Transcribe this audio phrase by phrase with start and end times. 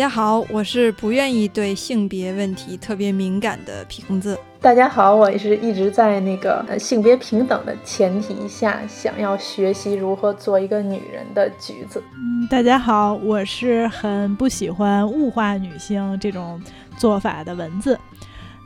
[0.00, 4.38] 家好，我是不愿意对性别问题特别敏感的瓶子。
[4.58, 12.02] 大家好，我也是一直在那个性别平等的前提下，想要学习如何做一个女人的橘子。
[12.14, 16.58] 嗯，大家好，我是很不喜欢物化女性这种
[16.96, 17.98] 做法的蚊子。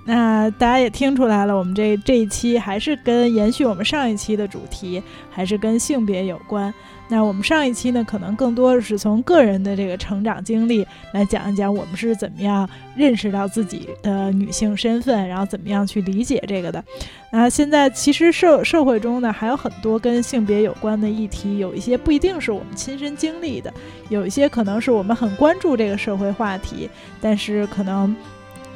[0.07, 6.73] 那大家也听出来了，我们这这一期还是跟延续我们上一期的主题，还是跟性别有关。
[7.09, 16.83] 那我们上一期呢，可能更多的是从个人的这个成长经历来讲一讲，我们是怎么样认识到自己的女性身份，然后怎么样去理解这个的。
[17.31, 23.73] 那现在其实社社会中呢，还有很多跟性别有关的议题，有一些不一定是我们亲身经历的，
[24.09, 26.89] 有一些可能是我们很关注这个社会话题，
[27.21, 28.15] 但是可能。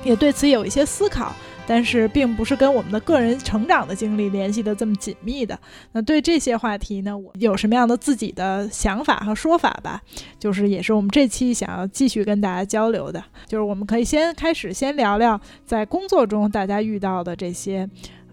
[0.05, 1.35] 也对此有一些思考，
[1.69, 5.59] 但是并不是跟我们的个人成长的经历联系的这么紧密的。
[5.93, 10.01] 那对这些话题呢，我有什么样的自己的想法和说法吧？
[10.39, 13.23] 就是也是我们这期想要继续跟大家交流的。
[13.47, 17.87] 就是我们可以先开始先聊聊在工作中大家遇到的这些，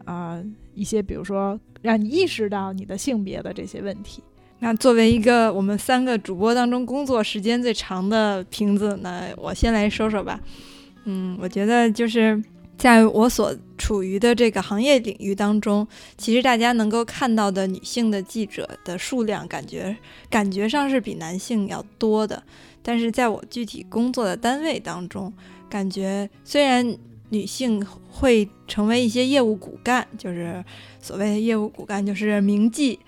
[0.05, 0.41] 啊
[0.73, 4.23] 一些比如说让你意识到你的性别的这些问题。
[4.59, 10.39] 那作为一个我们三个主播当中工作时间最长的瓶子，那我先来说说吧。
[11.03, 12.41] 嗯，我觉得就是
[12.77, 15.87] 在我所处于的这个行业领域当中，
[16.17, 19.95] 其实大家能够看到的女性的记者的数量，感觉
[20.29, 22.41] 感觉上是比男性要多的。
[22.83, 25.31] 但是在我具体工作的单位当中，
[25.69, 26.95] 感觉虽然
[27.29, 30.63] 女性会成为一些业务骨干，就是
[30.99, 32.99] 所谓的业务骨干，就是名记，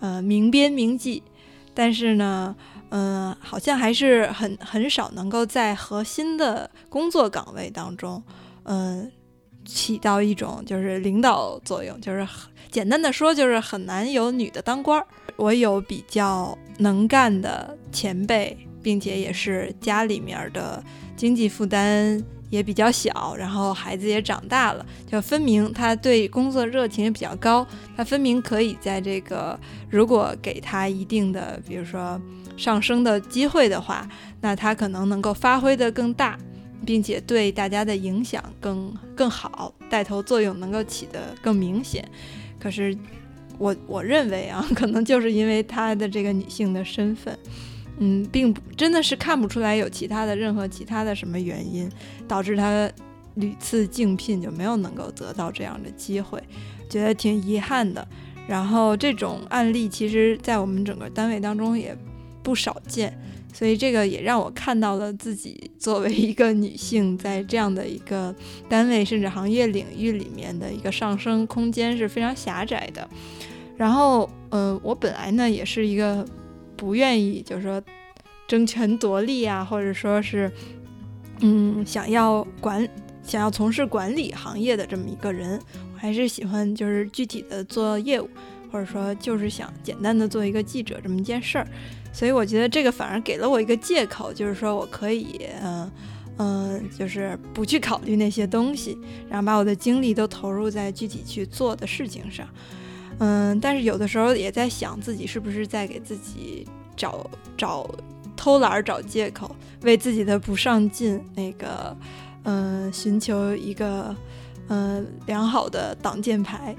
[0.00, 1.22] 呃，名编名记，
[1.72, 2.54] 但是呢。
[2.94, 8.22] 嗯，好像还是很很少能够在核心的工作岗位当中，
[8.64, 9.10] 嗯，
[9.64, 12.00] 起到一种就是领导作用。
[12.00, 12.26] 就是
[12.70, 15.06] 简单的说，就是很难有女的当官儿。
[15.36, 20.82] 我有比较能干的前辈，并且也是家里面的
[21.16, 27.66] 经济负担也比较小，然后孩子也长大了，就分明他对工作热情也比较高。
[27.96, 29.58] 他分明可以在这个
[29.90, 32.20] 如果给他一定的，比如说。
[32.54, 34.06] 上升的机会的话，
[34.42, 36.38] 那他可能能够发挥的更大，
[36.84, 42.06] 并且对大家的影响更更好，带头作用能够起得更明显。
[42.58, 42.96] 可是，
[43.58, 47.38] 我我认为啊， 可能就是因为她的这个女性的身份，
[47.98, 51.90] 嗯，并不真的是看不出来有其他的任何其他的什么原因，
[52.26, 52.90] 导致她
[53.34, 56.42] 屡次竞聘就没有能够得到这样的机会，
[56.88, 58.06] 觉得挺遗憾的。
[58.48, 61.96] 然后这种案例，其实在我们整个单位当中也。
[62.44, 63.16] 不少见，
[63.52, 68.34] 所以这个也让我看到了自己作为一个女性，在这样的一个
[68.68, 73.06] 单位甚至行业领域里面的一个上升空间是非常狭窄的。
[73.76, 76.24] 然后，呃，我本来呢也是一个
[76.76, 77.82] 不愿意，就是说
[78.48, 80.50] 争权夺利啊，或者说是，
[81.40, 82.88] 嗯，想要管、
[83.22, 85.60] 想要从事管理行业的这么一个人，
[85.94, 88.28] 我还是喜欢就是具体的做业务，
[88.70, 91.66] 或者说就是想简单的做一个记者这么一件事儿。
[92.12, 95.90] 所以我觉得这个反而给了我一个借口，就是说我可以，嗯
[96.38, 98.96] 嗯，就是不去考虑那些东西，
[99.28, 102.46] 然后把我的精力都投入在具体去做的事情上，
[103.18, 107.88] 嗯，但是有的时候也在想自己是不是在给自己找找
[108.36, 111.96] 偷懒找借口，为自己的不上进那个，
[112.44, 114.14] 嗯，寻求一个
[114.68, 116.74] 嗯良好的挡箭牌，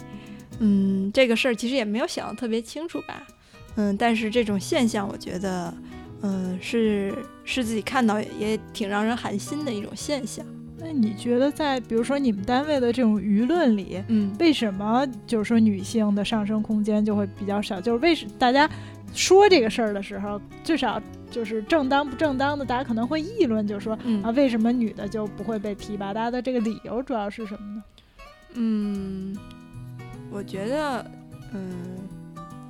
[0.60, 3.26] 嗯，这个事儿其实也没有想得特别清楚吧。
[3.76, 5.74] 嗯，但是这种现象，我觉得，
[6.22, 10.46] 嗯，是是自己看到也挺让人寒心的一种现象。
[10.78, 17.80] 那你觉得，在比如说你们单位的这种舆论里，嗯，为什么就是说女性的上升空间就会比较少？
[17.80, 18.70] 就是为什大家
[19.14, 26.14] 说这个事儿的时候，至少就是正当不正当的，大家可能会议论，就说啊，为什么女的就不会被提拔？
[26.14, 27.84] 大家的这个理由主要是什么呢？
[28.56, 29.36] 嗯，
[30.30, 31.06] 我觉得，
[31.54, 31.72] 嗯。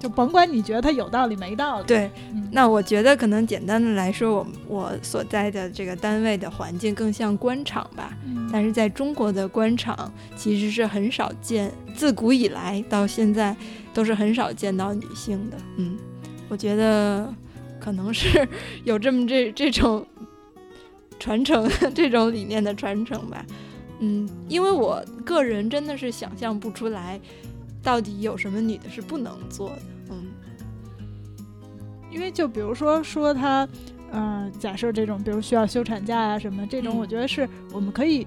[0.03, 2.11] 就甭管你觉得它有道理没道理，对，
[2.51, 8.13] 那我觉得可能简单的来说，我我所在的这个单位的环境更像官场吧。
[8.51, 13.55] 但是在中国的官场其实是很少见，自古以来到现在
[13.93, 15.55] 都是很少见到女性的。
[15.77, 15.97] 嗯，
[16.49, 17.33] 我觉得
[17.79, 18.45] 可能是
[18.83, 20.05] 有这么这这种
[21.17, 21.65] 传承
[21.95, 23.45] 这种理念的传承吧。
[23.99, 27.17] 嗯，因为我个人真的是想象不出来，
[27.81, 29.81] 到底有什么女的是不能做的。
[30.09, 30.25] 嗯，
[32.11, 33.67] 因为就比如说说她，
[34.11, 38.25] 呃，假设这种，比如需要休产假啊什么这种，我觉得是我们可以，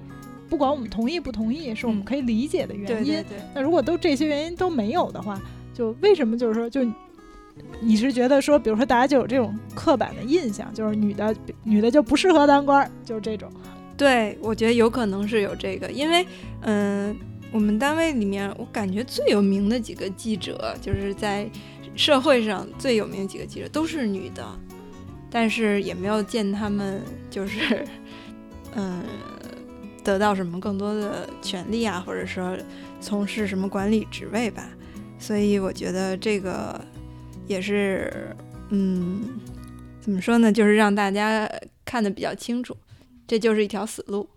[0.49, 3.23] 不管我们同意不同意，是我们可以理解的原因。
[3.53, 5.41] 那如果都这些原因都没有的话，
[5.73, 6.85] 就为什么就是说就？
[7.81, 13.51] 你是觉得说，比如说大家就有这种刻板的印象，就是女的女的就不适合当官儿，就是这种。
[13.97, 16.23] 对，我觉得有可能是有这个，因为
[16.61, 17.17] 嗯，
[17.51, 21.49] 我们单位里面我感觉最有名的几个记者，就是在
[21.95, 24.45] 社会上最有名的几个记者都是女的，
[25.29, 27.87] 但是也没有见他们就是
[28.75, 29.03] 嗯
[30.03, 32.57] 得到什么更多的权利啊，或者说
[33.01, 34.69] 从事什么管理职位吧。
[35.19, 36.79] 所以我觉得这个。
[37.47, 38.35] 也是，
[38.71, 39.39] 嗯，
[40.01, 40.51] 怎么说呢？
[40.51, 41.49] 就是让大家
[41.85, 42.75] 看得比较清楚，
[43.25, 44.27] 这就是一条死路。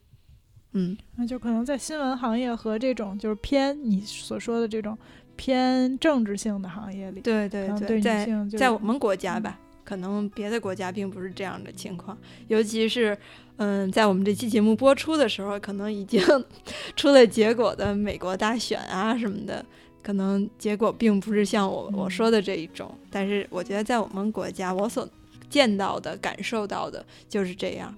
[0.72, 4.96] 嗯，那就可能在新闻行业和这种就是偏你所说的这种
[5.36, 12.16] 偏政治性的行业里，对对对，在在我们国家吧，可能别的国家并不是这样的情况。
[12.48, 13.16] 尤其是，
[13.56, 16.22] 嗯，在我们这期节目播出的时候，可能已经
[16.94, 19.64] 出了结果的美国大选啊什么的。
[20.02, 25.06] 可能结果并不是像我我说的这一种，但是我觉得在我们国家，我所
[25.50, 27.94] 见到的、感受到的就是这样。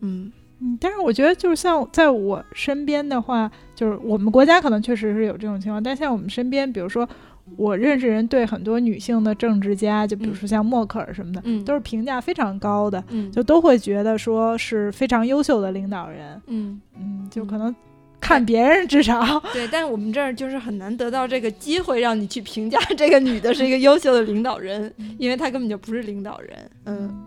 [0.00, 7.08] 嗯嗯，但是我觉得就是像在我身边的话，就是我们国家可能确实是有这种情况，但像我们身边，比如说
[7.56, 17.74] 我认识人对很多女性的政治家，就比如说像默克尔什么的，嗯，都是评价非常高的，嗯，就都会觉得说是非常优秀的领导人，嗯嗯，就可能。
[18.20, 19.20] 看别人至少
[19.52, 26.50] 对，但是我们这儿就是很难得到这个机会，让你去评价这个女的是一个优秀的领导人，因为她根本就不是领导人。
[26.86, 27.22] 嗯，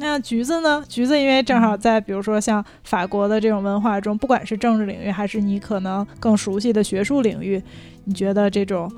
[0.00, 0.82] 那橘子呢？
[0.88, 7.62] 橘子因为正好在比如说像法国的这种文化中，不管是政治领域还是你可能更熟悉的学术领域，
[8.04, 8.90] 你觉得这种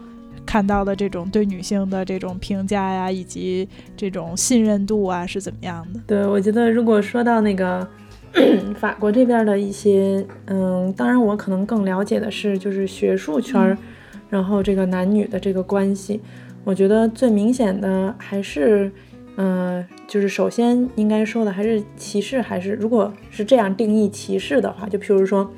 [0.46, 6.00] 看到的这种对女性的这种评价呀，以及这种信任度啊，是怎么样的？
[6.06, 7.86] 对，我觉得如果说到那个。
[8.80, 13.76] 法国这边的一些，嗯，当然我可能更了解的是，就是学术圈儿，
[14.30, 16.18] 然后这个男女的这个关系，
[16.64, 18.90] 我觉得最明显的还是，
[19.36, 25.50] 嗯，就是首先应该说的还是歧视，还是如果是这样定义歧视的话，就譬如说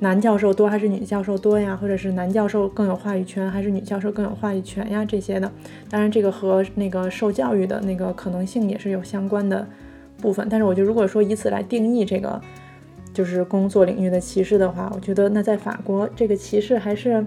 [0.00, 5.52] 男教授多还是女教授多呀，或者是男教授更有话语权还是女教授更有话语权呀这些的，
[5.90, 9.66] 当然这个和那个受教育的那个可能性也是有相关的。
[10.20, 12.40] 部分，但是我觉得，如果说以此来定义这个
[13.14, 17.24] 就是工作领域的歧视的话，我觉得那在法国这个歧视还是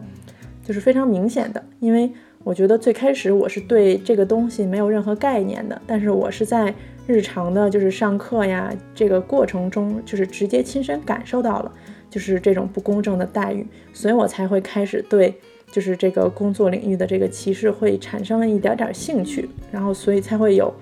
[0.62, 1.64] 就是非常明显的。
[1.80, 2.12] 因为
[2.44, 6.74] 我觉得最开始我是对这个东西没有任何概念的，但是我是在
[7.08, 11.72] 日常的就是上课呀这个过程中，就是直接亲身感受到了
[12.10, 15.34] 就是这种不公正的待遇，所以我才会开始对
[15.72, 20.74] 就是这个工作领域的这个歧视会产生了一点点兴趣，然后所以才会有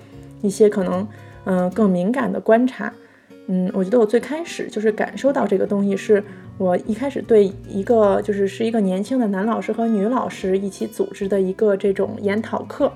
[0.42, 1.06] 一些可能。
[1.46, 2.92] 嗯，更敏感的观察，
[3.46, 6.22] 嗯，我觉得我最开始就是感受到这个东西，是
[6.60, 12.92] 我一开始对一个就是是一个年轻的男老师和女老师一起组织的一个这种研讨课，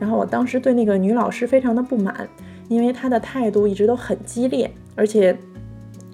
[0.00, 2.28] 然后我当时对那个女老师非常的不满，
[2.66, 5.38] 因为她的态度一直都很激烈，而且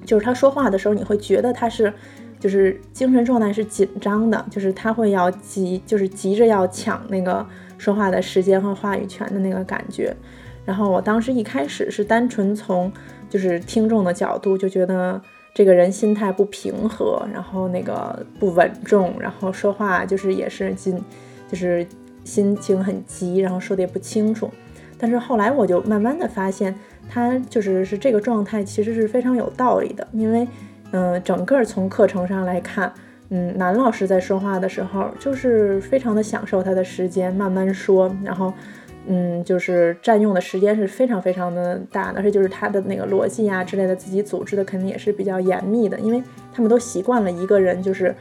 [0.04, 1.90] 就是她说话的时候，你会觉得她是
[2.38, 7.46] 就是精神状态是紧张的，就是她会要急，就是急着要抢那个
[7.78, 10.14] 说话的时间和话语权的那个感觉。
[10.66, 12.92] 然后我当时一开始是单纯从
[13.30, 15.18] 就是听众的角度就觉得
[15.54, 20.98] 这个人心态不平和，然后那个不稳重，然后说话就是也是心
[21.48, 21.86] 就是
[22.24, 24.50] 心情很急，然后说的也不清楚。
[24.98, 26.74] 但是后来我就慢慢的发现，
[27.08, 30.46] 他就是是这个状态其实是非常有道理的，因为
[30.92, 32.92] 嗯，整个从课程上来看，
[33.28, 38.52] 嗯，男老师在说话的时候就是非常的享受他的时间，慢慢说，然后。
[39.06, 48.14] 嗯，就是占用的时间是非常非常的大的，而且就是他的那个逻辑啊之类的，自己组织的肯定也是比较严密的，因为他们都习惯了一个人就是，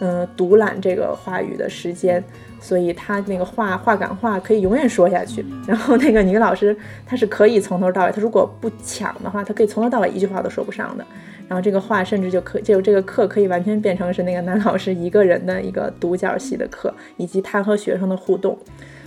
[0.00, 2.22] 嗯，独揽这个话语的时间，
[2.60, 5.44] 所以他那个话话赶话可以永远说下去。
[5.66, 11.04] 然后那个女老师她是可以从头到尾，她如果不抢的话，她可以从头到尾一句话都说不上的。
[11.48, 18.56] 然后这个话甚至就可就这个课可以完全变成是那个男老师一个人的一个独角戏的课，以及他和学生的互动。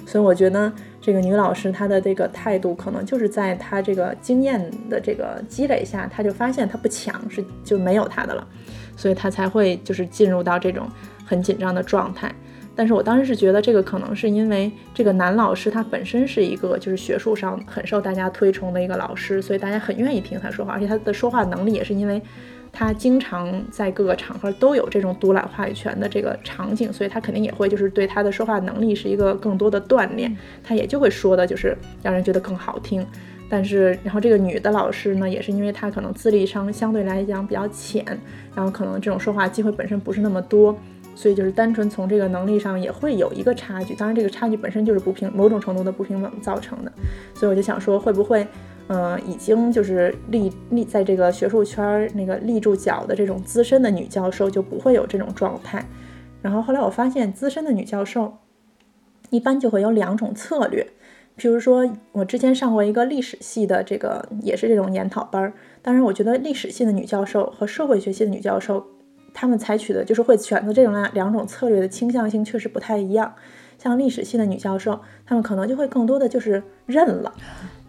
[0.05, 8.47] 所以我觉得这个女老师她的这个态度，可能就是在她这个经验的这个积累下，她就发现她不抢是就没有她的了，
[8.97, 10.89] 所以她才会就是进入到这种
[11.25, 12.33] 很紧张的状态。
[12.73, 22.21] 但是我当时是觉得这个可能是因为这个男老师他本身是一个就是学术上很受大家推崇的一个老师，所以大家很愿意听他说话，而且他的说话能力也是因为
[22.71, 33.05] 他经常在各个场合都有这种独揽话语权的这个场景，所以他肯定也会就是对他的说话能力是一个更多的锻炼，他也就会说的就是让人觉得更好听。
[33.49, 38.05] 但是，然后这个女的老师呢，也是因为她可能资历上相对来讲比较浅，
[38.55, 40.73] 然后可能这种说话机会本身不是那么多，
[41.15, 43.93] 所以就是单纯从这个能力上也会有一个差距。
[43.93, 46.91] 当然，这个差距本身就是不平某种程度的不平等造成的。
[47.33, 48.47] 所以我就想说，会不会，
[48.93, 55.85] 嗯，已经就是立立在这个学术圈那个立住脚的这种资深的女教授就不会有这种状态。
[56.41, 58.33] 然后后来我发现，资深的女教授
[59.29, 60.85] 一般就会有两种策略。
[61.37, 65.53] 譬如说，我之前上过一个历史系的这个，也是这种研讨班儿。
[65.81, 68.85] 当然，我觉得历史系的女教授和社会学系的女教授，
[69.33, 73.33] 她们采取的就是会选择这种两两种策略的倾向性确实不太一样。
[73.77, 77.33] 像历史系的女教授，她们可能就会更多的就是认了。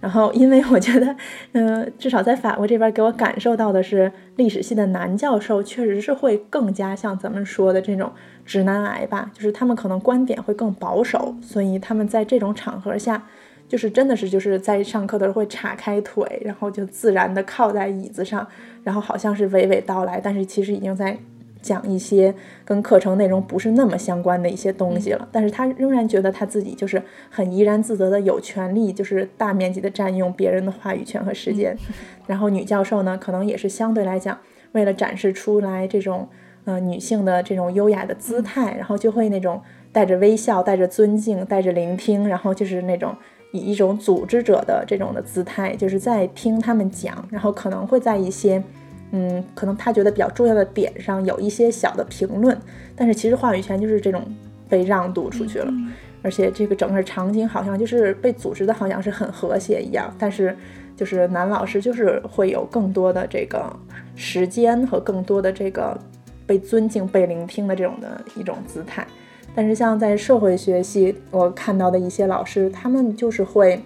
[0.03, 1.17] 然后，因为我觉得，
[1.53, 8.11] 嗯，至少在法国这边给我感受到的是，历史系的男教授确实是会更加像咱们说的这种
[8.45, 13.23] 直男癌吧，就是他们可能观点会更保守，所以他们在这种场合下。
[13.69, 18.47] 就是真的是就是在上课的时候会岔开腿，然后就自然的靠在椅子上，
[18.83, 21.17] 然后好像是娓娓道来，但是其实已经在
[21.63, 25.29] 讲一些跟课程内容不是那么相关的一些东西了。
[25.33, 31.75] 但是他仍然觉得他自己就是很怡然自得的有权利，就是大面积的占用别人的话语权和时间。
[32.27, 34.37] 然后女教授呢，可能也是相对来讲，
[34.73, 36.29] 为了展示出来这种
[36.65, 43.15] 呃女性的这种优雅的姿态，然后就会那种带着微笑、带着尊敬、带着聆听，然后就是那种。
[43.55, 48.63] 以一种组织者的这种的姿态，就是在听他们讲，然后可能会在一些，
[49.13, 52.59] 嗯，可能他觉得比较重要的点上有一些小的评论，
[52.97, 54.23] 但是其实话语权就是这种
[54.69, 55.73] 被让渡出去了，
[56.23, 60.57] 而且这个整个场景好像就是被组织的好像是很和谐一样，但是
[60.97, 63.75] 就是男老师就是会有更多的这个
[64.17, 65.99] 时间和更多的这个
[66.47, 69.07] 被尊敬、被聆听的这种的一种姿态。
[69.55, 73.79] 但是像在社会学系，我看到的一些老师，他们就是会，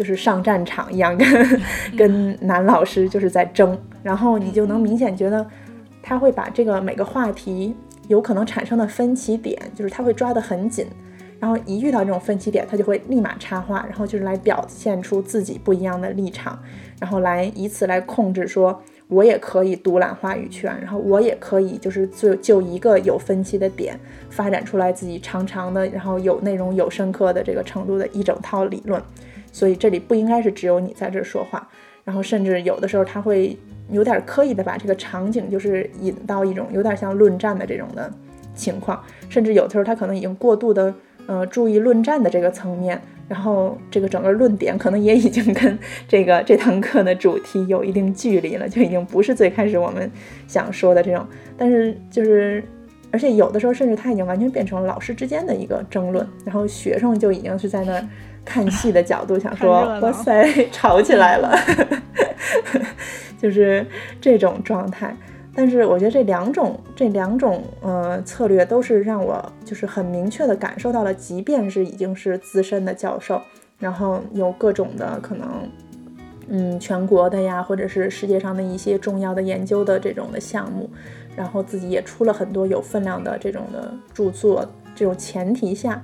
[0.00, 1.60] 就是上战场一样，跟
[1.94, 5.46] 跟男老师就是在争，然后你就能明显觉得，
[6.02, 7.76] 他会把这个每个话题
[8.08, 10.86] 有可能产生的分歧点，就是他会抓得很紧，
[11.38, 16.58] 然后一遇到这种分歧点，他就会立马插话，然后就是来表现出自己不一样的立场，
[16.98, 18.82] 然后来以此来控制说。
[19.10, 23.98] 我也可以独揽话语权，然后我也可以就是就就一个有分歧的点
[24.30, 29.02] 发展出来自己长长的，然后有内容、有深刻的这个程度的一整套理论。
[29.52, 31.68] 所以这里不应该是只有你在这说话，
[32.04, 33.56] 然后甚至有的时候他会
[33.90, 38.12] 有点刻意的把这个场景就是引到一种有点像论战的这种的
[38.54, 40.94] 情况，甚至有的时候他可能已经过度的
[41.26, 43.00] 呃注意论战的这个层面。
[43.30, 45.78] 然后这个整个论点可能也已经跟
[46.08, 50.10] 这个 这堂课的主题有一定距离了，就已经不是最开始我们
[50.48, 51.24] 想说的这种。
[51.56, 52.60] 但是就是，
[53.12, 58.04] 而且有的时候甚至他已经完全变成了老师之间的一个争论，然后学生就已经是在那
[58.50, 61.56] 看戏的角度想说，哇塞， 吵起来了，
[63.40, 63.86] 就是
[64.20, 65.16] 这种状态。
[65.54, 73.40] 但是我觉得这两种这两种呃策略都是让我就是很明确的感受到了，即便是已经是资深的教授，
[73.78, 75.48] 然后有各种的可能，
[76.48, 80.90] 嗯，全国的呀，或者是世界上的一些重要的研究的这种的项目，
[81.36, 86.02] 然后自己也出了很多有分量的这种的著作，这种前提下，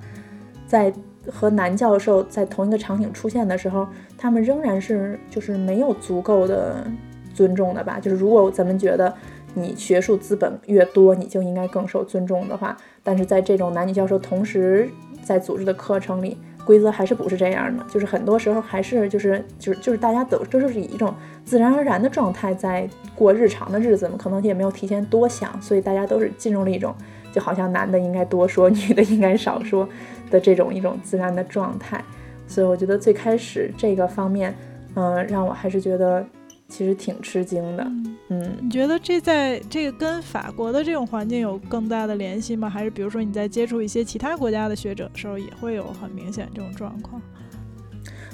[0.66, 0.92] 在
[1.32, 6.86] 和男教授在同一个场景出现的时候，他们仍然是就是没有足够的
[7.34, 7.98] 尊重的吧？
[8.00, 9.14] 就是如果咱们觉得。
[9.58, 14.86] 你学术资本越多，你就应该更受尊重的话，但是在这种男女教授同时
[15.22, 17.82] 在组织的课程里，规则还是不是这样的？
[17.90, 26.94] 就是很多时候还是就是就是就是大家都这就是以一种自然而然的状态在过日常的日子嘛，可能也没有提前多想，所以大家都是进入了一种
[27.36, 29.88] 就好像男的应该多说， 女的应该少说
[30.28, 32.02] 的这种一种自然的状态。
[32.48, 34.52] 所以我觉得最开始这个方面，
[34.94, 36.26] 嗯，让我还是觉得。
[36.68, 37.86] 其实挺吃惊的，
[38.28, 42.68] 嗯，你觉得这在这个跟法国的这种环境有更大的联系吗？
[42.68, 47.22] 还是比如说你在接触一些其他国家的学者的时候，也会有很明显这种状况？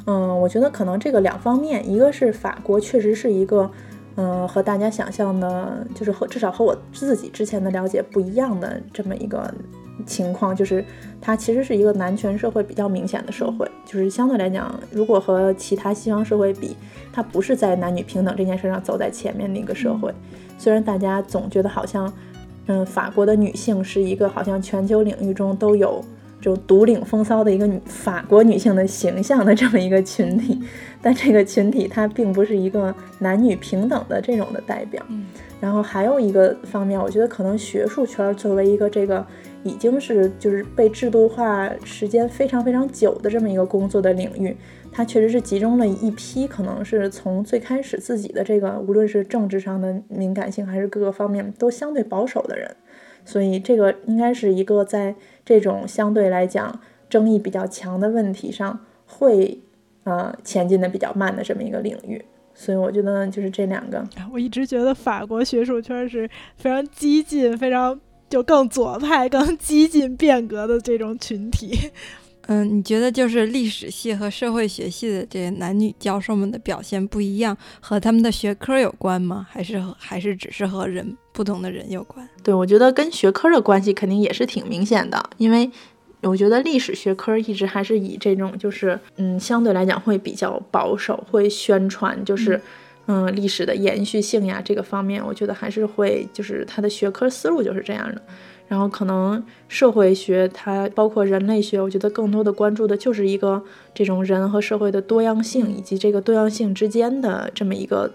[0.07, 3.71] 嗯，我觉得可能这个两方面，一个是法国确实是一个，
[4.17, 9.53] 嗯，和大家想象的，就是和至少和我自己之前的了解不一样的这么一个。
[10.07, 10.85] 情况就是，
[11.21, 16.75] 它其实是一个男权社会比较明显的社会，就是相对来讲，如果和其他西方社会比，
[17.13, 20.13] 它不是在男女平等这件事上走在前面的一个社会。
[20.59, 22.13] 虽然大家总觉得好像
[22.67, 26.03] 嗯，法国的女性是一个好像全球领域中都有
[26.43, 30.61] 这种独领风骚的一个女法国女性的形象的这么一个群体，
[31.01, 35.01] 但这个群体它并不是一个男女平等的这种的代表。
[35.61, 39.25] 然后还有一个方面，我觉得可能学术圈作为一个这个
[39.63, 44.57] 已经是就是被制度化时间非常非常久的这么一个工作的领域，
[44.91, 52.75] 它确实是集中了一批可能是从最开始自己的这个无论是政治上的敏感性还是各个方面都相对保守的人，
[53.25, 59.61] 所以这个应该是一个在这种相对来讲争议比较强的问题上会
[60.05, 62.25] 呃前进的比较慢的这么一个领域。
[62.55, 71.91] 所以我觉得就是这两个，我一直觉得法国学术圈是非常激进、非常就更左派、更激进变革的这种群体。
[72.49, 79.47] 嗯，你觉得就是历史系和社会学系的这些男女教授们的表现不一样，和他们的学科有关吗？
[79.49, 82.29] 还是还是只是和人不同的人有关？
[82.43, 85.71] 对，我觉得跟学科的关系肯定也是挺明显的，因为。
[86.25, 92.63] 我觉得历史学科一直还是以这种，就是嗯，相对来讲会比较保守，会宣传就是
[93.07, 98.23] 嗯历史的延续性呀这个方面，我觉得还是会就是它的学科思路就是这样的。
[98.69, 103.61] 然后可能社会学它包括人类学，我觉得更多的关注的就是一个
[103.93, 108.09] 这种人和社会的多样性，以及这个多样性之间的这么一个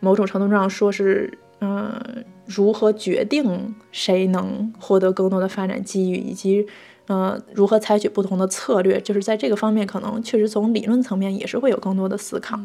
[0.00, 6.66] 某种程度上说是嗯如何决定谁能获得更多的发展机遇，以及。
[7.08, 12.58] 呃，如何采取不同的策略，就是在这个方面，可能确实从理论层面也是会有更多的思考，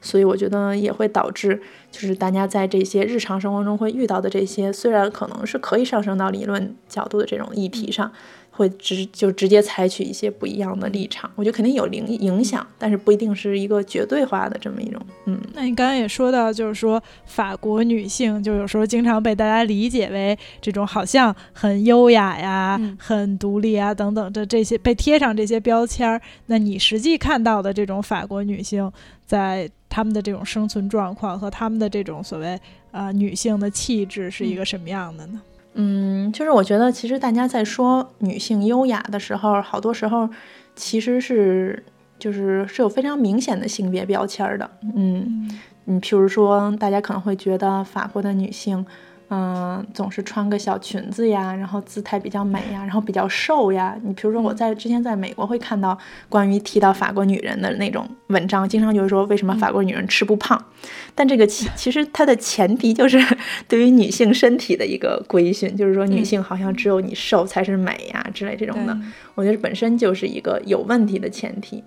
[0.00, 8.10] 所以我觉得也会导致，就是大家在这些日常生活中会遇到的这些，虽然可能是可以上升到理论角度的这种议题上。
[8.54, 15.00] 会直就直接采取一些不一样的立场，我觉得肯定有影影响，但是不一定是一个绝对化的这么一种。
[15.24, 26.20] 嗯，那你刚刚也说到，就是说法国女性就有时候经常被大家理解为这种好像很优雅呀、很独立啊等等的这些被贴上这些标签儿。
[26.46, 28.92] 那你实际看到的这种法国女性
[29.24, 32.60] 在她们的这种生存状况和她们的这种所谓
[32.90, 35.40] 啊女性的气质是一个什么样的呢？
[35.40, 35.51] 嗯，
[36.32, 40.28] 就是我觉得，其实大家在说女性优雅的时候，好多时候
[40.74, 41.82] 其实是
[42.18, 44.70] 就是是有非常明显的性别标签的。
[44.94, 45.50] 嗯，
[45.84, 48.84] 你譬如说，大家可能会觉得法国的女性。
[49.34, 53.96] 嗯，总是穿个小裙子呀，然后姿态比较美呀，然后比较瘦呀。
[54.04, 55.96] 你比如说，我在之前在美国会看到
[56.28, 60.62] 关于提到法国女人的那种文章，经常就是说为什么法国女人吃不胖。
[61.14, 63.18] 但这个其其实它的前提就是
[63.66, 68.94] 对于女性身体的一个规训，就是说女性好像只有你瘦才是美呀之类这种的。
[69.34, 71.82] 我觉得本身就是一个有问题的前提。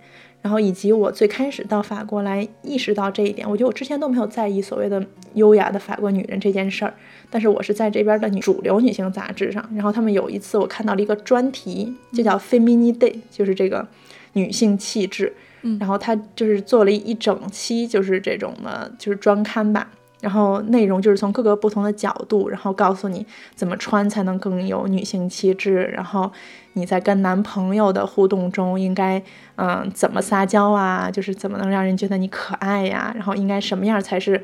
[0.46, 5.04] 然后以及我最开始到法国来意识到这一点，我觉得我之前都没有在意所谓的
[5.34, 6.94] 优雅的法国女人这件事儿。
[7.32, 13.88] 但是我是在这边的主流女性杂志上，然后他们有一次我看到了一个专题，就叫 Feminine Day，就是这个
[14.34, 15.34] 女性气质。
[15.64, 19.90] 嗯，然后他就是做了一整期，就是这种的，就是专刊吧。
[20.22, 25.84] 然后内容就是从各个不同的角度，然后告诉你怎么穿才能更有女性气质。
[25.94, 26.32] 然后
[26.74, 29.22] 你在跟男朋友的互动中应该，
[29.56, 31.12] 嗯，怎么撒娇啊？
[31.12, 33.12] 就是怎么能让人觉得你可爱呀？
[33.16, 34.42] 然后应该什么样才是？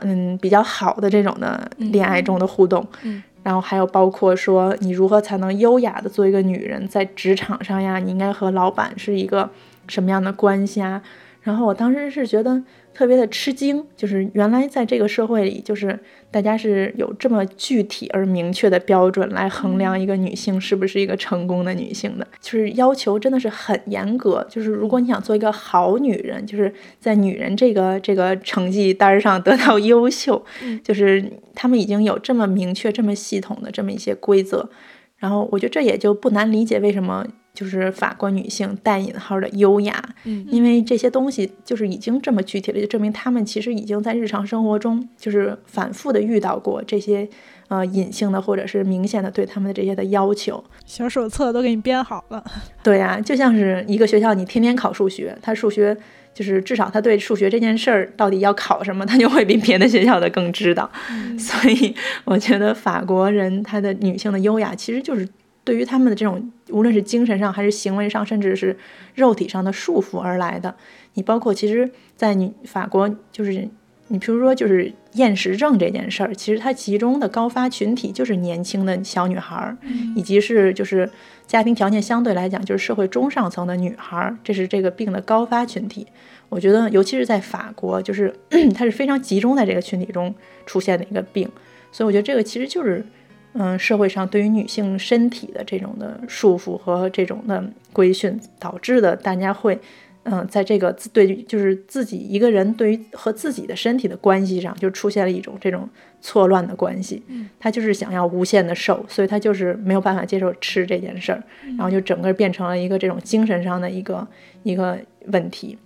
[0.00, 9.50] 嗯，比较好的这种的恋爱中的互动，嗯，然后还有包括说你如何才能优雅的做一个女人，在职场上呀，你应该和老板是一个
[9.88, 11.02] 什么样的关系啊？
[11.42, 12.62] 然后我当时是觉得。
[12.94, 15.98] 特别的吃惊，就是原来在这个社会里，就是
[16.30, 24.46] 大家是有这么具体而明确的标准来衡量一个女性是不是一个成功的女性的，就是要求真的是很严格。
[24.50, 30.44] 就是如果你想做一个好女人，就是在女人这个这个成绩单上得到优秀，
[30.84, 31.24] 就是
[31.54, 34.68] 他们已经有这么明确、这么系统的这么一些规则。
[35.16, 37.26] 然后我觉得这也就不难理解为什么。
[37.54, 47.28] 就是法国女性带引号的优雅，嗯，因为这些东西就是已经这么具体了，就证明他们其实已经在日常生活中就是反复的遇到过这些
[47.68, 50.64] 呃隐性的或者是明显的对他们的这些的要求。
[50.86, 52.42] 小手册都给你编好了。
[52.82, 55.94] 对呀，就像是一个学校，你天天考数学，他数学
[56.32, 60.90] 就是至少他对数学这件事儿到底要考什么，他就会比别的学校的更知道。
[61.38, 65.28] 所以我觉得法国人他的女性的优雅其实就是。
[65.64, 68.76] 对于他们的这种，无论是精神上还是行为上，甚至是
[69.14, 70.74] 肉体上的束缚而来的，
[71.14, 73.68] 你包括其实，在你法国，就是
[74.08, 79.76] 你比如说就是厌食症这件事儿，其实它其中的高发群体就是年轻的小女孩儿，
[80.16, 81.08] 以及是就是
[81.46, 86.06] 家庭条件相对来讲就是社会中上层的女孩儿，这是这个病的高发群体。
[86.48, 88.34] 我觉得，尤其是在法国，就是
[88.74, 90.34] 它是非常集中在这个群体中
[90.66, 91.48] 出现的一个病，
[91.92, 93.06] 所以我觉得这个其实就是。
[93.54, 97.62] 嗯，社会上对于女性身体的这种的束缚和这种的
[97.92, 99.78] 规训，导致的大家会，
[100.22, 105.86] 嗯，在这个对就是自己一个人对于和自己的身体的关系上，就出现了一种这种
[106.22, 107.22] 错乱的关系。
[107.28, 111.42] 嗯，他就是想要无限的瘦，所以他就是没有办法接受吃这件事儿，
[111.76, 114.26] 然后就整个变成了一个这种精神上的一个
[114.62, 115.76] 一个问题。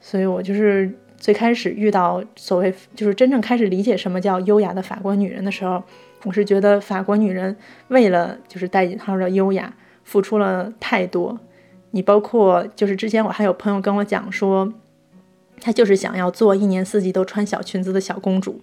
[0.00, 5.82] 所以我就是最开始遇到所谓就是真正开始理解什么叫优雅的法国女人的时候。
[6.24, 7.56] 我是觉得法国女人
[7.88, 9.72] 为了就是带引号的优雅，
[10.04, 11.38] 付出了太多。
[11.92, 14.72] 你包括就是之前我还有朋友跟我讲说，
[15.60, 18.60] 她就是想要做一年四季都穿小裙子的小公主。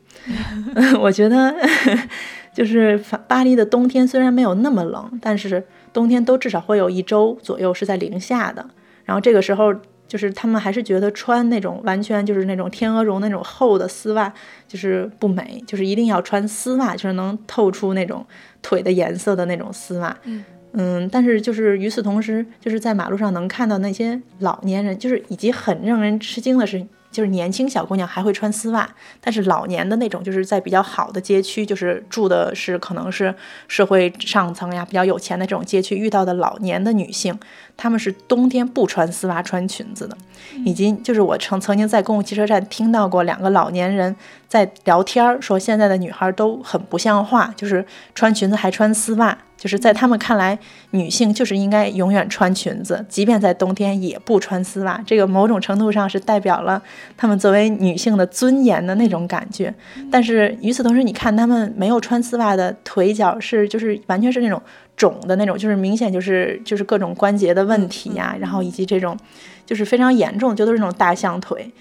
[1.00, 1.56] 我觉得
[2.54, 5.64] 就是法巴黎的冬天虽然没有那么冷，但是
[5.94, 8.66] 冬天都至少会有一周左右是在零下的。
[9.06, 9.74] 然后这个时候。
[10.16, 14.34] 就是他们还是觉得穿那种完全就是那种天鹅绒那种厚的丝袜
[14.66, 18.26] 就是不美，就是一定要穿丝袜，就是能透出那种
[18.62, 20.18] 腿的颜色的那种丝袜。
[20.24, 26.86] 嗯嗯，但是就是与此同时，就是在马路上能看到那些老年人，就是以及很让人吃惊的是。
[27.16, 28.86] 就是年轻小姑娘还会穿丝袜，
[29.22, 33.34] 但是老年的那种，就是在比较好的街区，就是住的是可能是
[33.70, 37.40] 社会上层呀，比较有钱的这种街区遇到的老年的女性，
[37.78, 40.18] 她们是冬天不穿丝袜穿裙子的，
[40.66, 44.14] 以及就是我曾曾经在公共汽车站听到过两个老年人
[44.50, 49.38] 在聊天儿，说现在的女孩都很不像话，就是穿裙子还穿丝袜。
[49.58, 50.58] 就是在他们看来，
[50.92, 55.02] 女性就是应该永远穿裙子，即便在冬天也不穿丝袜。
[55.06, 56.82] 这个某种程度上是代表了
[57.18, 59.74] 他们作为女性的尊严的那种感觉。
[60.12, 64.62] 但是与此同时，你看他们没有穿丝袜的腿脚是就是完全是那种
[64.96, 69.18] 肿的那种，就是明显就是就是各种关节的问题呀，然后以及这种
[69.66, 71.72] 就是非常严重，就都是那种大象腿。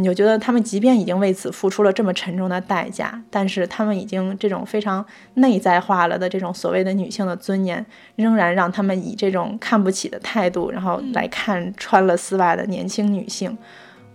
[0.00, 7.84] 你就觉得他们即便已经为此付出了这么沉重的代价，但是他们已经这种非常内在化了的这种所谓的女性的尊严，
[8.16, 13.56] 仍然让他们以这种看不起的态度，然后来看穿了丝袜的年轻女性。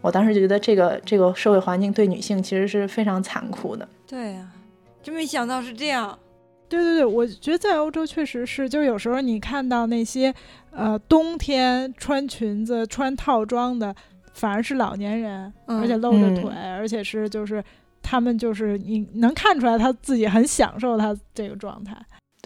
[0.02, 3.88] 我当时就觉得这个这个社会环境对女性其实是非常残酷的。
[4.08, 4.48] 对呀，
[5.04, 6.17] 真没想到是这样。
[6.67, 10.34] 对对对，我觉得在欧洲确实是，就是有时候你看到那些
[10.71, 13.95] 呃冬天穿裙子、穿套装的。
[14.36, 17.63] 反而是老年人，而且露着腿，而且是就是
[18.04, 21.95] 他们就是你能看出来他自己很享受他这个状态。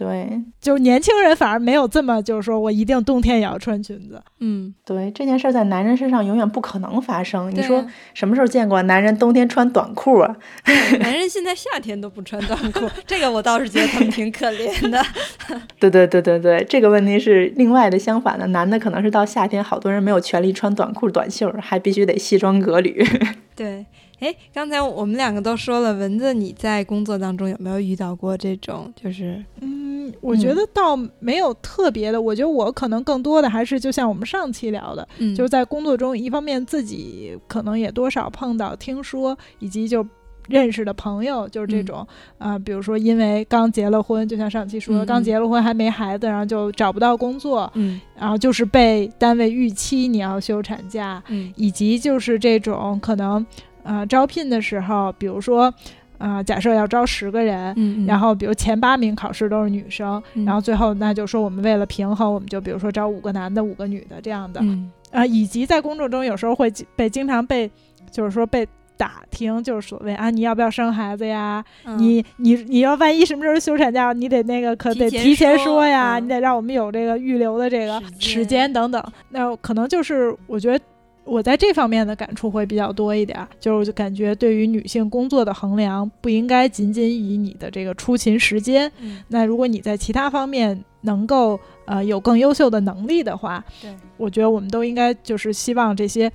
[0.00, 4.18] 对，就是年轻人反而没有这么就是说我一定冬天也要穿裙子。
[4.38, 7.54] 嗯，对，这件事在男人身上永远不可能发生。
[7.54, 7.84] 你说
[8.14, 10.34] 什么时候见过男人冬天穿短裤啊？
[11.00, 15.04] 男人现在夏天都不穿短裤， 这个我倒是觉得他们挺可怜的。
[15.78, 23.06] 对对对对对，这个问题是另外的相反的，男的可能是到夏天，好多人没有权利穿短裤短袖，还必须得西装革履。
[23.54, 23.84] 对。
[24.20, 28.92] 哎，刚才我们两个都说了，蚊子，你在工作当中有没有遇到过这种？
[28.94, 29.79] 就是，嗯，
[30.20, 32.20] 我觉得倒没有特别的。
[32.20, 40.06] 我觉得我可能更多的还是就像我们上期聊的，就是在工作中，一方面自己可能也多少碰到、听说，以及就
[40.48, 42.06] 认识的朋友，就是这种
[42.38, 53.44] 啊，比如说因为刚结了婚，就像上期说，刚结了婚还没孩子，然后就找不到工作，嗯，然后就是被单位预期你要休产假，嗯，以及就是这种可能。
[53.82, 55.72] 呃，招聘的时候，比如说，
[56.20, 67.70] 呃，假设要招十个人，嗯，然后比如前八名考试都是女生，然后最后那就说我们为了平衡，我们就比如说招五个男的，五个女的这样的，嗯，啊，以及在工作中有时候会被经常被，
[68.10, 71.64] 就是说被打听，就是所谓啊，你要不要生孩子呀？
[71.96, 79.02] 你你你要万一什么时候休产假，你得那个可得提前说呀，你得让我们有这个预留的这个时间等等。
[79.30, 80.84] 那可能就是我觉得。
[81.30, 88.90] 我在这方面的感触会比较多一点，就是我就感觉对于女性工作的衡量不应该仅仅以你的这个出勤时间。
[89.28, 96.30] 那如果你在其他方面能够呃有更优秀的能力的话，对，我觉得我们都应该就是希望这些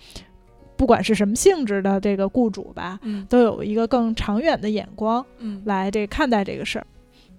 [0.77, 5.25] 不管是什么性质的这个雇主吧，都有一个更长远的眼光，
[5.65, 6.87] 来这看待这个事儿。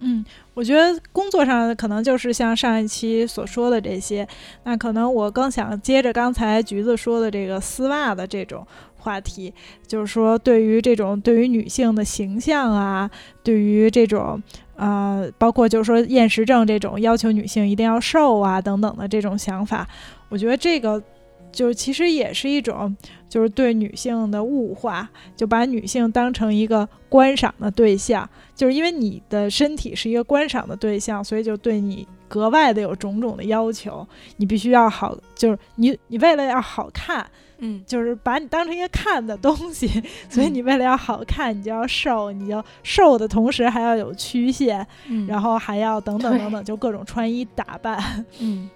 [0.00, 4.26] 嗯，我觉得工作上可能就是像上一期所说的这些，
[4.64, 8.66] 那可能我更想接着刚才橘子说的这个丝袜的这种
[8.98, 9.52] 话题，
[9.86, 13.10] 就是说对于这种对于女性的形象啊，
[13.42, 14.42] 对于这种
[14.76, 19.88] 呃，包括就是说厌食症这种要求女性一定要瘦啊等等的这种想法，
[20.28, 21.02] 我觉得这个
[21.50, 22.94] 就其实也是一种，
[23.28, 37.24] 就是对女性的物化，就把女性当成一个观赏的对象，就是因为你的身体是一个观赏的对象，所以就对你格外的有种种的要求，你必须要好，就是你你为了要好看，
[37.58, 39.88] 嗯，就是把你当成一个看的东西，
[40.30, 48.24] 所以你为了要好看，你就要瘦，你就瘦的同时还要有曲线，嗯然后还要等等等等，就各种穿衣打扮。
[48.38, 48.68] 嗯，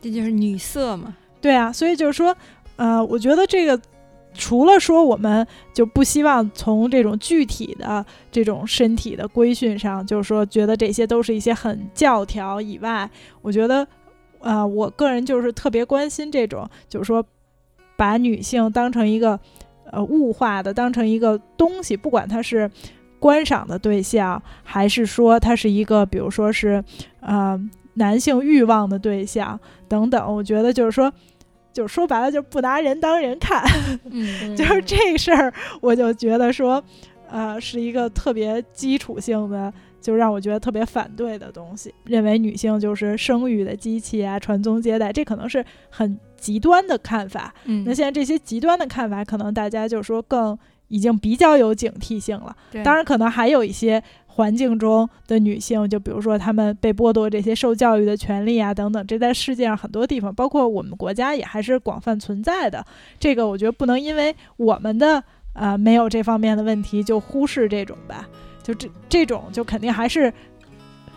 [0.00, 1.16] 这就是女色嘛。
[1.40, 2.36] 对啊，所以就是说，
[2.80, 3.78] 呃，我觉得这个
[4.32, 13.10] 除了说我们就不希望从这种具体的这种身体的规训上，就是说觉得这些都是一些很教条以外，
[13.42, 13.86] 我觉得，
[14.38, 17.22] 呃，我个人就是特别关心这种，就是说
[17.96, 19.38] 把女性当成一个
[19.90, 22.70] 呃物化的，当成一个东西，不管它是。
[23.20, 26.82] 观赏的对象，还是说它是一个，比如说是，
[27.20, 27.60] 呃，
[27.92, 30.34] 男性欲望的对象等等。
[30.34, 31.12] 我觉得就是说，
[31.72, 33.62] 就是说白了，就不拿人当人看，
[34.10, 36.82] 嗯就是这事儿，我就觉得说，
[37.28, 41.94] 呃，是一个特别基础性的，就让我觉得特别反对的东西。
[42.04, 47.54] 认为女性就是生育的机器啊，传宗接代，这可能是很极端的看法。
[47.64, 52.56] 嗯，那现在这些极端的看法，可能大家就说更已经比较有警惕性了。
[52.82, 54.02] 当然，可能还有一些
[54.40, 62.82] 环境中的女性，就比如说她们被剥夺这些受教育的权利啊等等，这在世界上很多地方，包括我们国家也还是广泛存在的。
[63.18, 65.22] 这个我觉得不能因为我们的
[65.52, 68.26] 呃没有这方面的问题就忽视这种吧，
[68.62, 70.32] 就这这种就肯定还是。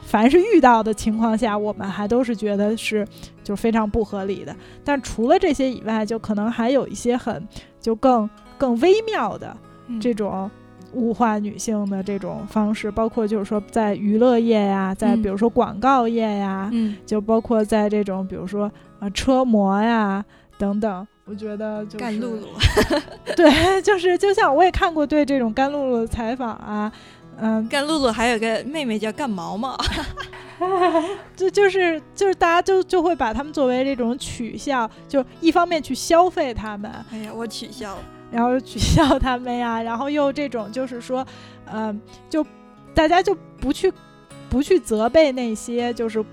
[0.05, 3.07] 凡是遇到的情况下，我们还都是觉得是
[3.41, 4.53] 就非常不合理的。
[4.83, 7.47] 但除了这些以外，就可能还有一些很
[7.79, 9.55] 就更更微妙的
[9.87, 10.51] 嗯这种
[10.93, 16.95] 物化女性的这种方式，包括就是说在娱乐业呀，在嗯比如说广告业呀，嗯。
[17.05, 20.23] 就包括在这种比如说呃车模呀
[20.57, 21.07] 等等。
[21.25, 22.47] 我觉得就是干露露，
[23.33, 26.91] 对，就是就像我也看过对这种干露露的采访啊，
[27.37, 29.77] 嗯、干露露还有个妹妹叫干毛毛，
[31.33, 38.01] 就就是就是大家就就会把他们作为这种取笑，就一方面去消费他们，哎呀，我取笑了。
[38.33, 41.25] 然后取笑他们呀， 然后又这种就是说，
[41.71, 42.45] 嗯、就
[42.93, 43.93] 大家就不去
[44.49, 46.23] 不去责备那些就是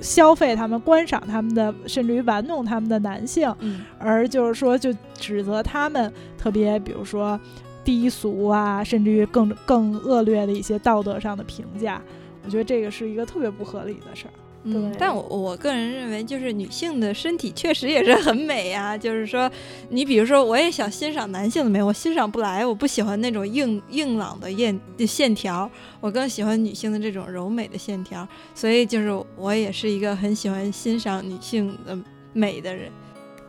[0.00, 7.40] 消费他们、观赏他们的，甚至于玩弄他们的男性，嗯而就是说就指责他们特别，比如说
[7.82, 12.00] 低俗啊，甚至于更更恶劣的一些道德上的评价。
[12.44, 14.34] 我觉得这个是一个特别不合理的事儿。
[14.68, 19.48] 嗯，但我我个人认为，就是女性的身体确实也是很美呀、就是说，
[19.90, 28.26] 你比如说，我也想欣赏男性的美，我欣赏不来，我不喜欢那种硬硬朗的线线条，我更喜欢女性的这种柔美的线条。
[28.54, 31.96] 所以，就是我也是一个很喜欢欣赏女性的
[32.32, 32.90] 美的人。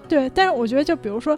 [0.08, 1.38] 对，但是我觉得就比如说。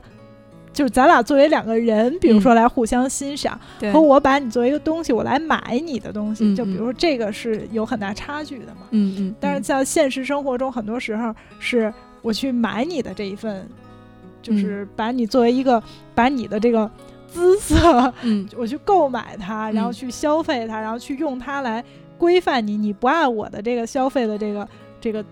[0.79, 8.87] 就是咱俩作为两个人，比如说来互相欣赏，对和我把你作为一个东西，我来买你的东西，嗯就比如说这个是有很大差距的嘛。
[8.91, 13.67] 嗯嗯，但是在现实生活中，很多时候是我去买你的这一份，
[14.41, 15.83] 就是把你作为一个
[16.15, 16.89] 把你的这个
[17.27, 21.83] 姿色，嗯我去购买它，然后嗯去消费它，然后去用它来
[22.17, 22.77] 规范你。
[22.77, 24.65] 你不按我的这个消费的这个
[25.01, 25.25] 这个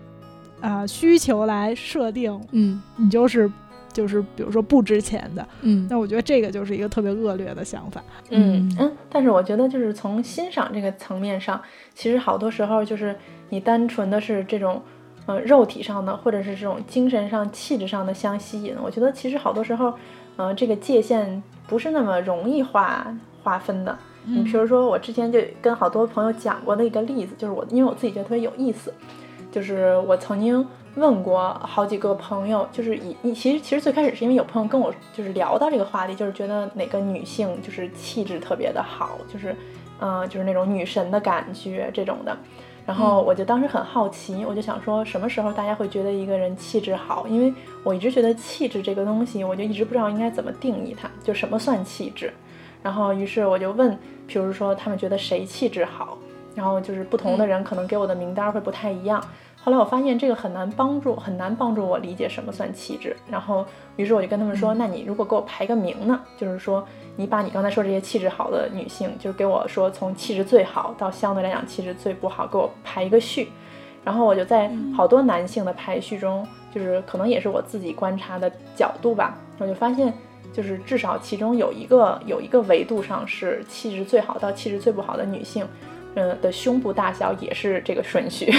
[0.60, 3.50] 啊、需求来设定，嗯你就是
[3.98, 5.44] 就是比如说不值钱的。
[5.62, 8.00] 嗯那我觉得这个就是一个特别恶劣的想法。
[8.30, 11.60] 嗯嗯嗯，但是我觉得就是从欣赏这个层面上，
[11.94, 13.16] 其实好多时候就是
[13.48, 14.80] 你单纯的是这种，
[15.26, 18.76] 呃，肉体上的或者是这种精神上、气质上的相吸引。
[18.80, 19.92] 我觉得其实好多时候，
[20.36, 23.06] 呃，这个界限不是那么容易划
[23.42, 23.98] 划分的。
[24.24, 28.92] 你比如说，我之前就跟好多朋友讲过的一个例子，就是我因为我自己觉得特别有意思，
[29.50, 39.52] 就是我曾经问过好几个朋友，就是以你其实其实最开始是因为有朋友跟我就是聊到这个话题，就是觉得哪个女性就是气质特别的好，就是
[40.00, 42.36] 嗯、呃就是那种女神的感觉这种的。
[42.84, 47.26] 然后我就当时很好奇，我就想说什么时候大家会觉得一个人气质好？
[47.28, 47.52] 因为
[47.84, 52.32] 我一直觉得气质这个东西，我就一直不知道应该怎么定义它，就什么算气质。
[52.82, 56.16] 然后于是我就问，比如说他们觉得谁气质好，
[56.58, 59.24] 然后就是不同的人可能给我的名单会不太一样。
[59.62, 63.16] 后来我发现这个很难帮助，很难帮助我理解什么算气质。
[63.30, 66.20] 然后于是我就跟他们说，那你如果给我排个名呢？
[66.36, 73.50] 就是说你把你刚才说这些气质好的女性，就是给我说从气质最好到相对来讲气质最不好，给我排一个序。
[74.04, 76.44] 然后我就在好多男性的排序中，
[76.74, 80.12] 就是可能也是我自己观察的角度吧，我就发现，
[80.52, 85.66] 就是至少其中有一个有一个维度上是气质最好到气质最不好的女性，
[86.14, 88.50] 呃的胸部大小也是这个顺序，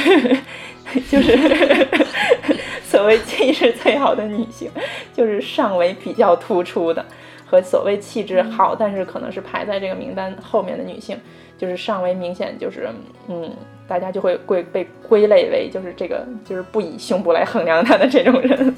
[1.10, 1.88] 就是，
[2.84, 4.70] 所所谓气质最好的女性，
[5.14, 7.04] 就是上围比较突出的，
[7.46, 11.18] 和所谓气质好，但是可能是排在这个名单后面的女性，
[11.58, 12.90] 就是上围明显就是
[13.30, 13.50] 嗯，
[13.88, 18.76] 大家就会归被归类为就是这个就是不以胸部来衡量她的这种人。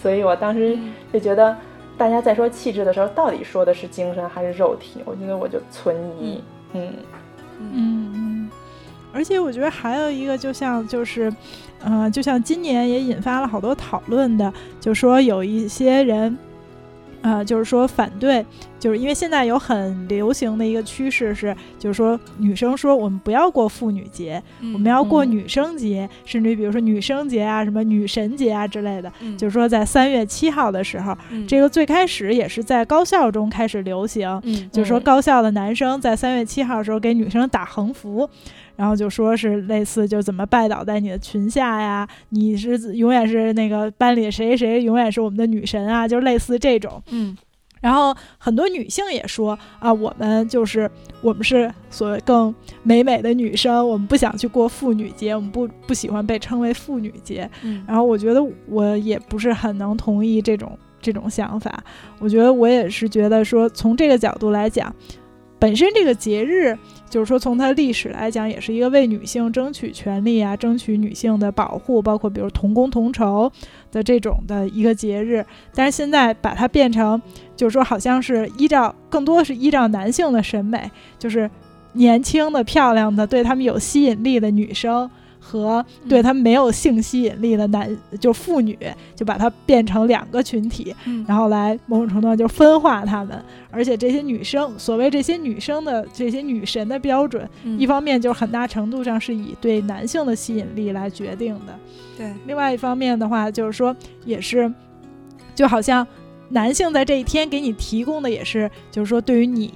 [0.00, 0.78] 所以我当时
[1.12, 1.54] 就觉得，
[1.98, 5.00] 大家在说气质的时候，到底说的是精神还是肉体？
[5.04, 6.40] 我觉得我就存疑。
[6.72, 6.94] 嗯
[9.26, 11.32] 且我觉得还有一个，就像就是，
[11.84, 16.38] 嗯，就像今年也引发了好多讨论的，就说有一些人。
[17.22, 18.44] 啊，就是说反对，
[18.78, 24.40] 就是因为现在有很流行的一个趋势是，就是说女生说我们不要过妇女节，
[24.72, 31.16] 我们要过女生节，甚至于比如说女生节啊、什么女神节啊之类的，就是说在三月七号的时候，
[31.48, 38.28] 这个最开始也是在高校中开始流行，就是说高校的男生在三月七号的时候给女生打横幅。
[38.76, 42.06] 然后就说是类似，就怎么拜倒在你的裙下呀？
[42.28, 46.06] 你是永远是那个班里谁谁永远是我们的女神啊？
[46.06, 47.02] 就类似这种。
[47.10, 47.36] 嗯。
[47.80, 50.90] 然后很多女性也说啊，我们就是
[51.22, 57.48] 我们是所谓更美美的女生，我们不想去过妇女节，我们不不喜欢被称为妇女节。
[57.62, 57.84] 嗯。
[57.86, 61.82] 然后我觉得我也不是很能同意这种这种想法。
[62.18, 64.94] 我觉得我也是觉得说，从这个角度来讲，
[65.58, 66.76] 本身这个节日。
[67.08, 73.50] 就是说，从它历史来讲，也是一个为女性争取权利啊，争取女性的保护，包括比如同工同酬
[73.92, 75.44] 的这种的一个节日。
[75.74, 77.20] 但是现在把它变成，
[77.54, 81.48] 就是说，好像是依照更多是依照男性的审美，就是
[81.92, 85.08] 年轻的、漂亮的、对他们有吸引力的女生。
[85.48, 88.76] 和对他没有性吸引力的男，就妇女，
[89.14, 90.92] 就把它变成两个群体，
[91.24, 93.40] 然后来某种程度上就分化他们。
[93.70, 101.78] 而且这些女生，所谓这些女生的这些女神的标准，一方面就是很大程度上是以对男性的吸引力来决定的。
[102.16, 104.72] 对，另外一方面的话，就是说也是，
[105.54, 106.04] 就好像
[106.48, 109.72] 男性在这一天给你提供的也是，就是说对于你，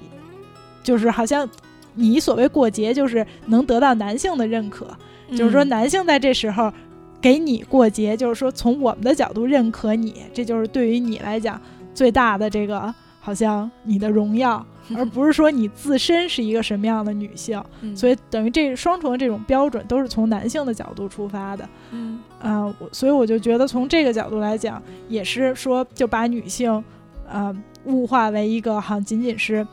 [0.82, 1.48] 就是好像
[1.94, 4.86] 你所谓过节，就是能得到男性的认可。
[5.30, 6.72] 就是说，男性在这时候
[7.20, 11.60] 给你过节，就是说从我们的角度认可你，这就是对于你来讲
[11.94, 14.64] 最大的这个好像你的荣耀，
[14.96, 17.62] 而不是说你自身是一个什么样的女性。
[17.94, 21.68] 所以等于这双重的这种标准都是从男性的角度出发的。
[21.92, 26.82] 嗯啊，所以我就觉得从这个角度来讲，也是说就把女性
[27.28, 29.64] 呃物化为一个好像仅仅是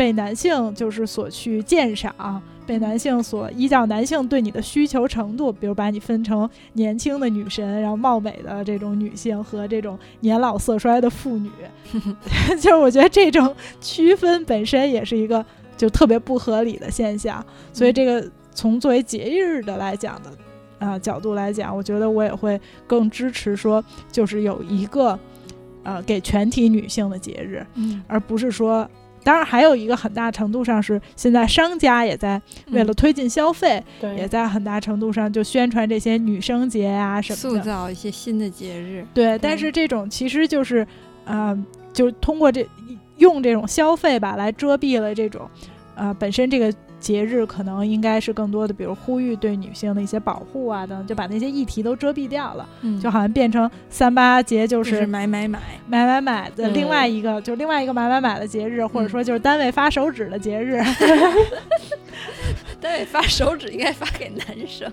[0.00, 2.40] 被男性就是所去鉴赏。
[2.66, 11.50] 被男性所依照男性对你的需求程度，比如把你分成年轻的女神，然后貌美的这种女性和这种年老色衰的妇女，
[12.58, 15.44] 就是我觉得这种区分本身也是一个
[15.76, 17.44] 就特别不合理的现象。
[17.70, 20.30] 所以这个从作为节日的来讲的
[20.78, 25.18] 啊角度来讲，我觉得我也会更支持说，就是有一个
[25.82, 28.88] 呃给全体女性的节日，嗯，而不是说。
[29.22, 33.82] 当然，还有一个很大程度上是现在商家也在为了推进消费，
[34.16, 39.06] 也在很大程度上就宣传这些女生节啊什么的，塑造一些新的节日。
[39.12, 40.86] 对，但是这种其实就是，
[41.24, 41.56] 呃，
[41.92, 42.66] 就通过这
[43.18, 45.48] 用这种消费吧来遮蔽了这种，
[45.94, 46.72] 呃，本身这个。
[47.00, 52.68] 节日可能应该是更多的，比如呼吁对女性的一些保护啊等，就把那些议题都遮蔽掉了，
[53.02, 55.58] 就好像变成三八节就是买买买。
[55.88, 60.80] 买买买的另外一个，就另外一个买买买的节日，或者说就是单位发手指的节日。
[62.80, 64.90] 单位发手指应该发给男生，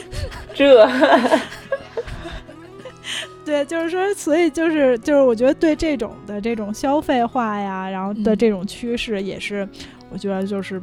[0.54, 0.86] 这，
[3.44, 9.66] 对，就是说，所以就是就是，我觉得对这种的这种消费化呀，然后的这种趋势，也是
[10.10, 10.80] 我觉得就是。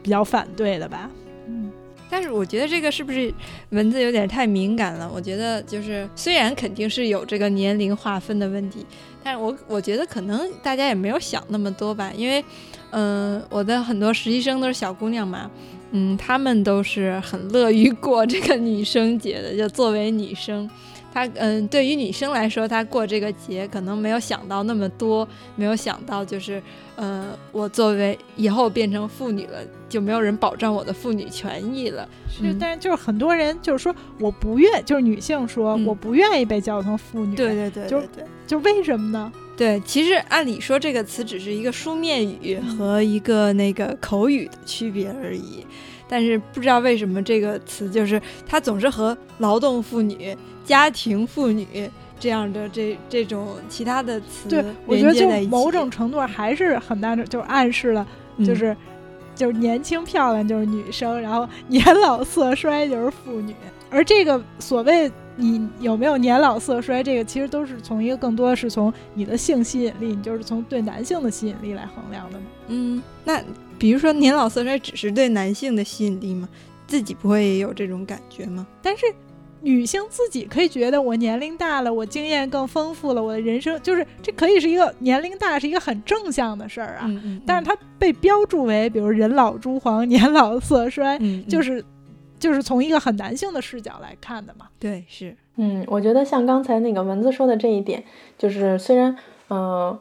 [0.00, 1.10] 比较反对的吧，
[1.48, 1.70] 嗯，
[2.08, 3.34] 但是我觉得这个是不是
[3.70, 5.10] 文字有点太敏感了？
[5.12, 8.86] 我觉得就是虽然肯定是有这个年龄划分的问题，
[9.22, 12.42] 但是我我觉得可能大家也没有想那么多吧，因为，
[12.90, 15.50] 嗯，我的很多实习生都是小姑娘嘛，
[15.90, 20.70] 嗯，她们都是很乐于过这个女生节的，就作为女生。
[21.12, 26.62] 她嗯，对于女生来说，她过这个节可能没有想到那么多，没有想到就是，
[26.96, 32.08] 呃，我作为以后变成妇女了，就没有人保障我的妇女权益了。
[32.28, 37.34] 是，但是就是很多人就是说，我不愿，就是女性说我不愿意被叫成妇女。
[37.34, 39.32] 对对对，就对，就为什么呢？
[39.56, 45.66] 对，其实按理说这个词只是一个书面语和一个那个口语的区别而已。
[46.08, 58.06] 但是不知道为什么这个词就是它总是和劳动妇女、家庭妇女这样的这这种其他的词对，我觉得就某种程度还是很大的，就暗示了，
[58.44, 58.76] 就是
[59.34, 63.54] 就是年轻漂亮就是女生，然后年老色衰就是妇女。
[63.90, 72.46] 而这个所谓你有没有年老色衰，这个其实都是从一个更多是从你的性吸引力，你就是从对男性的吸引力来衡量的嘛。
[72.66, 73.40] 嗯，那
[73.78, 76.48] 比如说年老色衰只是对男性的吸引力吗？
[76.86, 78.66] 自己不会也有这种感觉吗？
[78.82, 79.04] 但是
[79.60, 87.06] 女性自己可以觉得我年龄大了，我经验更丰富了，我的人生就是这可以是一个年龄大是一个很正向的事儿啊。
[87.06, 91.84] 嗯嗯，但是它被标注为比如人老珠黄、年老色衰，嗯，就是
[92.38, 94.66] 就是从一个很男性的视角来看的嘛。
[94.78, 98.02] 对，是，嗯，我觉得像刚才那个蚊子说的这一点，
[98.38, 99.16] 就是虽然，
[99.50, 99.98] 嗯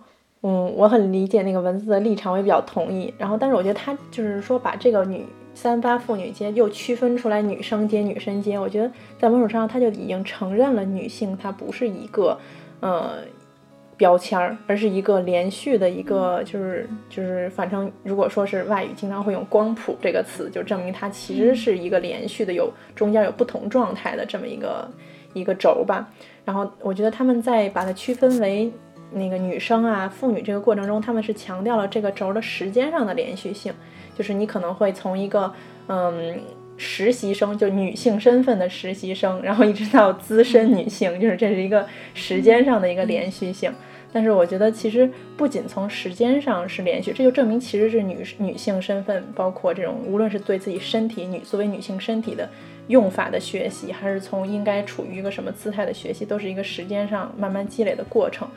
[0.48, 3.14] 嗯，我很理解那个文字的立场，我也比较同意。
[3.18, 8.90] 然后，但是我觉得他就是说把这个女三八妇女节又区分出来女生节、女生节，我觉得
[9.20, 12.38] 在某种上他就已经承认了女性她不是一个，
[12.80, 13.18] 呃。
[13.98, 24.88] 标签儿，而是一个连续的一个，就是就是，反正如果说是外语，经常会用“光谱”这个词，就证明它其实是一个连续的，有中间有不同状态的这么一个
[25.34, 26.08] 一个轴吧。
[26.46, 28.72] 然后我觉得他们在把它区分为
[29.12, 33.74] 那个女生啊、妇女这个过程中，他们是强调了这个轴的时间上的连续性，
[34.18, 35.54] 就是你可能会从一个
[35.88, 36.40] 嗯
[36.78, 43.72] 实习生，就女性身份的实习生，然后一直到资深女性，就是这是一个时间上的一个连续性。
[44.14, 52.50] 但是我觉得，其实不仅从时间上是连续，这就证明其实是女女性身份，包括这种无论是对自己身体女作为女性身体的
[52.88, 58.48] 用法的学习，还是从应该处于一个什么姿态的学习，都是一个时间上慢慢积累的过程。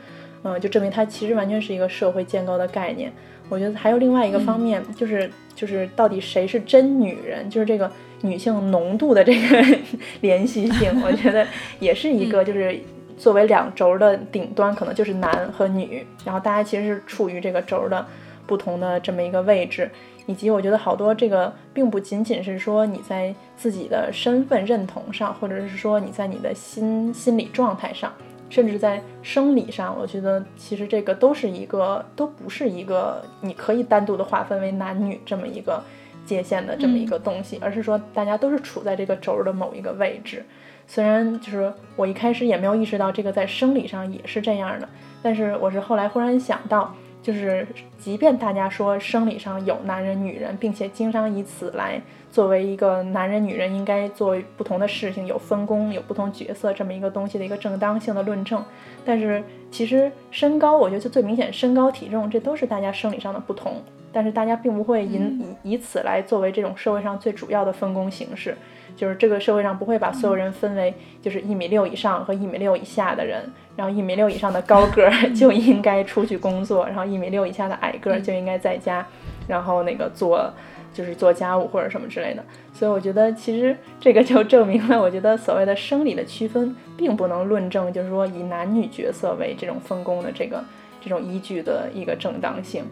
[0.43, 3.11] 嗯，就证明它其实完全是一个社会建构的概念。
[3.49, 9.79] 我觉得还有另外一个方面，就是就是到底谁是真女人，就是这个女性浓度的这个
[10.21, 11.45] 连续性，我觉得
[11.79, 12.79] 也是一个就是。
[13.17, 18.03] 作为两轴的顶端，可能就是男和女，然后大家其实是处于这个轴的
[18.47, 19.87] 不同的这么一个位置，
[20.25, 28.11] 以及我觉得好多这个并不仅仅是说你在自己的身份认同上，或者是说你在你的心心理状态上，
[28.51, 35.81] 甚至在生理上，我觉得其实这个都是一个都不是一个你可以单独的划分为男女这么一个
[36.25, 40.45] 界限的这么一个东西，而是说大家都是处在这个轴的某一个位置。
[40.85, 44.89] 虽然就是我一开始也没有意识到这个在生理上也是这样的，
[45.23, 46.93] 但是我是后来忽然想到，
[47.23, 47.65] 就是
[47.97, 52.01] 即便大家说生理上有男人女人，并且经常以此来
[52.31, 58.63] 作为一个男人女人应该做不同的事情、有分工、有不同角色这么一个东西的一个正当性的论证，
[59.05, 68.55] 但是其实身高，我觉得就最明显，身高体重这都是大家生理上的不同，但是大家并不会以以以此来作为这种社会上最主要的分工形式。
[68.93, 73.41] 就是这个社会上不会把所有人分为就是一米六以上和一米六以下的人，
[73.75, 79.05] 然后一米六以上的高个儿就应该出去工作，然后一米六以下的矮个儿就应该在家，
[79.47, 80.53] 然后那个做
[80.93, 82.43] 就是做家务或者什么之类的。
[82.73, 90.63] 所以我觉得其实这个就证明了，我觉得所谓的生理的区分并不能论证，就是说以男女角色为这种分工的这个
[90.99, 92.83] 这种依据的一个正当性。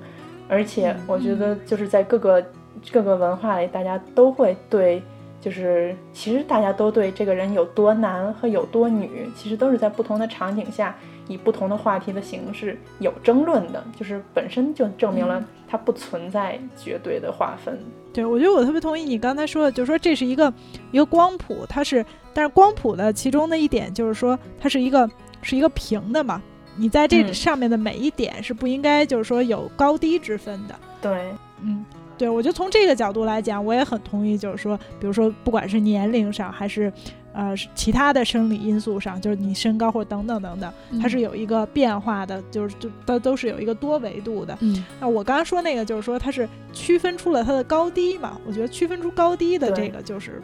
[0.47, 2.43] 而且我觉得就是在各个
[2.91, 5.01] 各个文化里，大家都会对。
[5.41, 10.95] 就是其实大家都对这个人有多男和有多女，其实都是在不同的场景下
[11.27, 13.83] 以不同的话题的形式有争论的。
[13.97, 17.79] 就是本身就证明了它不存在绝对的划分。
[18.11, 20.51] 对，我觉得我特别同意你刚才说的，就是说这是一个
[20.91, 25.09] 一个光谱，它是，但是光谱的其中的一点就是说它是一个
[25.41, 26.41] 是一个平的嘛，
[26.75, 30.75] 你在这上面的每一点是不应该就是说有高低之分的。
[31.01, 31.31] 对，
[31.61, 31.85] 嗯。
[32.19, 36.91] 对，我觉得从这个角度来讲，我也很同意，就是说，比如说，不管是年龄上，还是
[37.31, 44.57] 呃其他的生理因素上，就是你身高或等等等等，它是有一个变化的，就是就都都是有一个多维度的。
[44.59, 48.37] 嗯，那我刚刚说那个，就是说它是区分出了它的高低嘛？
[48.45, 50.41] 我觉得区分出高低的这个就是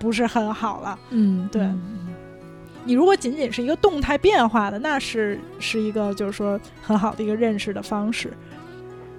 [0.00, 0.98] 不是很好了。
[1.10, 1.70] 嗯，对。
[2.84, 8.32] 你如果仅仅是一个动态变化的，那是是一个就是说很好的一个认识的方式。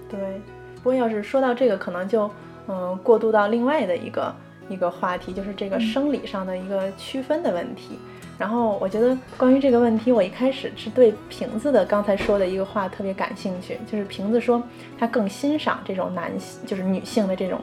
[0.10, 0.42] 对。
[0.84, 2.30] 不过，要是说到这个，可能就，
[2.68, 4.36] 嗯，过渡到另外的一个
[4.68, 7.98] 一个话题，就是这个生理上的一个区分的问题。
[8.38, 14.62] 然后，我觉得关于这个问题，我一开始是对瓶子的刚才说的一个话特别感兴趣，就是瓶子说
[15.00, 17.62] 他更欣赏这种男性，就是女性的这种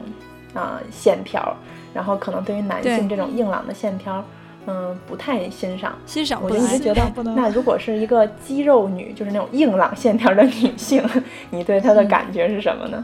[0.55, 1.55] 啊线条，
[1.93, 4.23] 然后可能对于男性这种硬朗的线条。
[4.67, 6.41] 嗯，不太欣赏，欣赏。
[6.43, 11.03] 我就一直觉得，那如果是一个肌肉女，就是那种硬朗线条的女性，
[11.49, 13.03] 你对她的感觉是什么呢？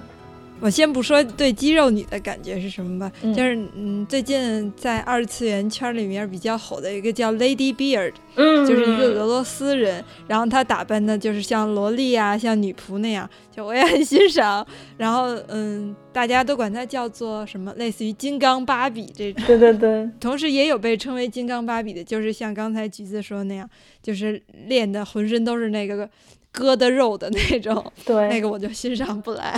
[0.60, 14.66] 我先不说对肌肉女的感觉是什么吧，嗯就是嗯，最近在二次元圈里面比较火的一个叫 Lady Beard，嗯就是一个俄罗斯人，然后她打扮的就是像萝莉啊，像女仆那样，就我也很欣赏。
[14.98, 19.44] 然后嗯，大家都管她叫做什么，类似于金刚芭比这种。
[19.46, 23.70] 对 对对，同时也有被称为金刚芭比的，就是像刚才橘子说那样，
[24.02, 26.10] 就是练的浑身都是那个
[26.52, 27.94] 疙瘩肉的那种。
[28.04, 29.56] 对，那个我就欣赏不来。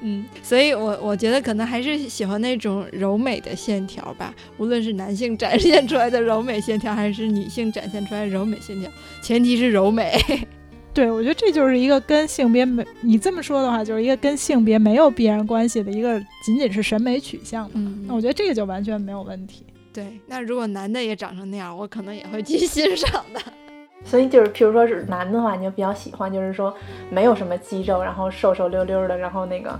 [0.00, 8.90] 嗯，所以我我觉得可能还是喜欢那种柔美的线条吧，无论是男性展现出来的柔美线条，还是女性展现出来的柔美线条，
[9.22, 10.18] 前提是柔美。
[10.92, 17.70] 对，我觉得这就是一个跟性别没你这么说的话，就是一个跟性别没有必然关系的一个，仅仅是审美取向嘛。
[17.74, 19.64] 嗯那我觉得这个就完全没有问题。
[19.92, 20.18] 对。
[20.26, 23.40] 那如果男的也长成那样，我可能也会去 欣赏的。
[24.04, 26.74] 所以就是，譬如说是男的话，你就比较喜欢，就是说
[27.10, 29.78] 没有什么肌肉，然后瘦瘦溜溜的，然后那个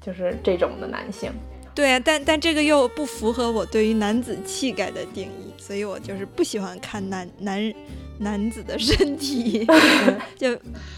[0.00, 1.30] 就是这种的男性。
[1.74, 7.72] 对啊，但但这个又不符合我对于男子气概的定义，所以我就是不喜欢看男男
[8.18, 9.64] 男子的身体，
[10.36, 10.56] 就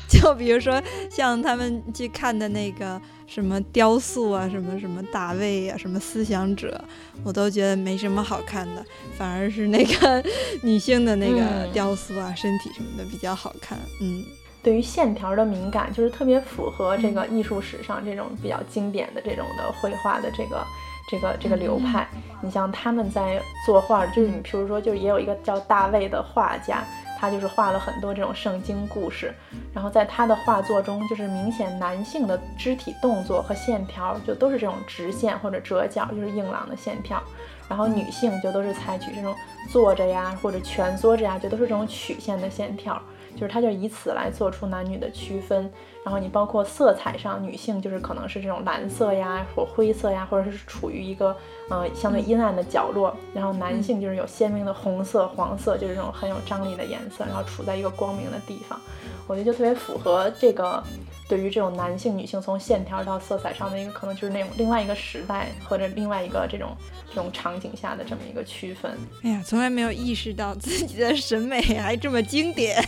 [0.08, 2.98] 就比如说像他们去看的那个
[3.32, 6.82] 什么雕塑啊，什么什么大卫啊，什么思想者，
[7.22, 8.84] 我都觉得没什么好看的，
[9.16, 10.20] 反而是那个
[10.64, 11.72] 女性的那个嗯。
[11.72, 14.24] 雕塑啊，身体什么的比较好看，嗯。
[14.62, 20.66] 对于线条的敏感，就是特别符合这个艺术史上这种比较经典的这种的绘画的这个
[21.08, 22.06] 这个这个流派。
[22.42, 26.84] 你像他们在作画，就是你譬如说，就是也有一个叫大卫的画家，
[27.20, 29.34] 他就是画了很多这种圣经故事，
[29.74, 37.22] 然后在他的画作中，就是明显男性的肢体动作和线条就都是这种直线或者折角，就是硬朗的线条。
[37.68, 39.34] 然后女性就都是采取这种
[39.70, 43.00] 坐着呀或者蜷缩着呀，就都是这种曲线的线条。
[43.36, 45.70] 就是他就以此来做出男女的区分。
[46.02, 51.36] 然后你包括色彩上，女性就是可能是这种蓝色呀，或灰色呀，或者是处于一个
[51.68, 53.14] 呃相对阴暗的角落。
[53.34, 58.80] 然后男性就是有鲜明的红色、黄色，就是这种很有张力的颜色，然后处在一个光明的地方。
[59.26, 60.82] 我觉得就特别符合这个
[61.28, 66.76] 对于这种男性、女性从线条到色彩上的一个可能就是那种另外一个时代或者另外一个这种
[67.08, 68.90] 这种场景下的这么一个区分。
[69.22, 72.82] 哎呀，从来没有意识到自己的审美还这么经典。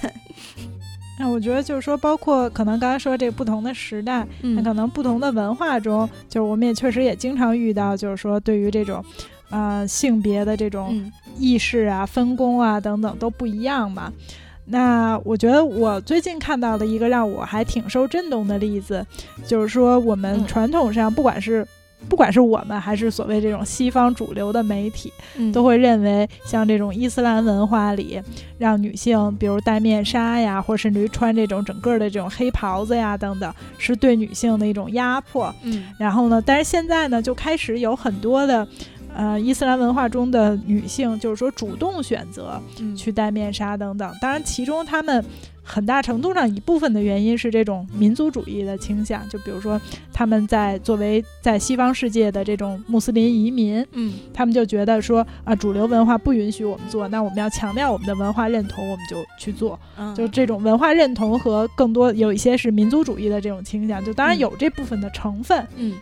[1.19, 9.05] 那我觉得就是说，包括可能刚才说这不同的时代，嗯那可能不同的文化中，就是我们也确实也经常遇到，就是说对于这种，
[9.51, 11.13] 呃，性别的这种嗯。
[11.39, 14.13] 意识啊、分工啊等等都不一样嘛。
[14.67, 19.05] 那我觉得我最近看到的一个让我还挺受震动的例子，
[19.47, 20.47] 就是说我们嗯。
[20.47, 21.67] 传统上不管是
[22.09, 28.21] 不管是我们还是所谓这种西方主流的媒体，嗯都会认为像这种伊斯兰文化里，
[28.59, 35.55] 让女性比如戴面纱呀，或甚至于穿这种整个的这种黑袍子呀等等，是对女性的一种压迫。
[35.63, 38.67] 嗯然后呢，但是现在呢，就开始有很多的。
[39.15, 44.13] 呃，伊斯兰文化中的女性，就是说主动选择嗯去戴面纱等等。
[44.21, 45.25] 当然，其中她们
[45.63, 49.81] 很大程度上一部分的原因是这种民族主义的倾向，就比如说
[50.13, 59.79] 他们在作为在西方世界的这种穆斯林移民，嗯他们就觉得说啊，主流文化不允许我们做，那我们要强调我们的文化认同，我们就去做。
[59.97, 65.93] 嗯，就这种文化认同和更多有一些是民族主义的这种倾向，就当然嗯有这部分的成分，嗯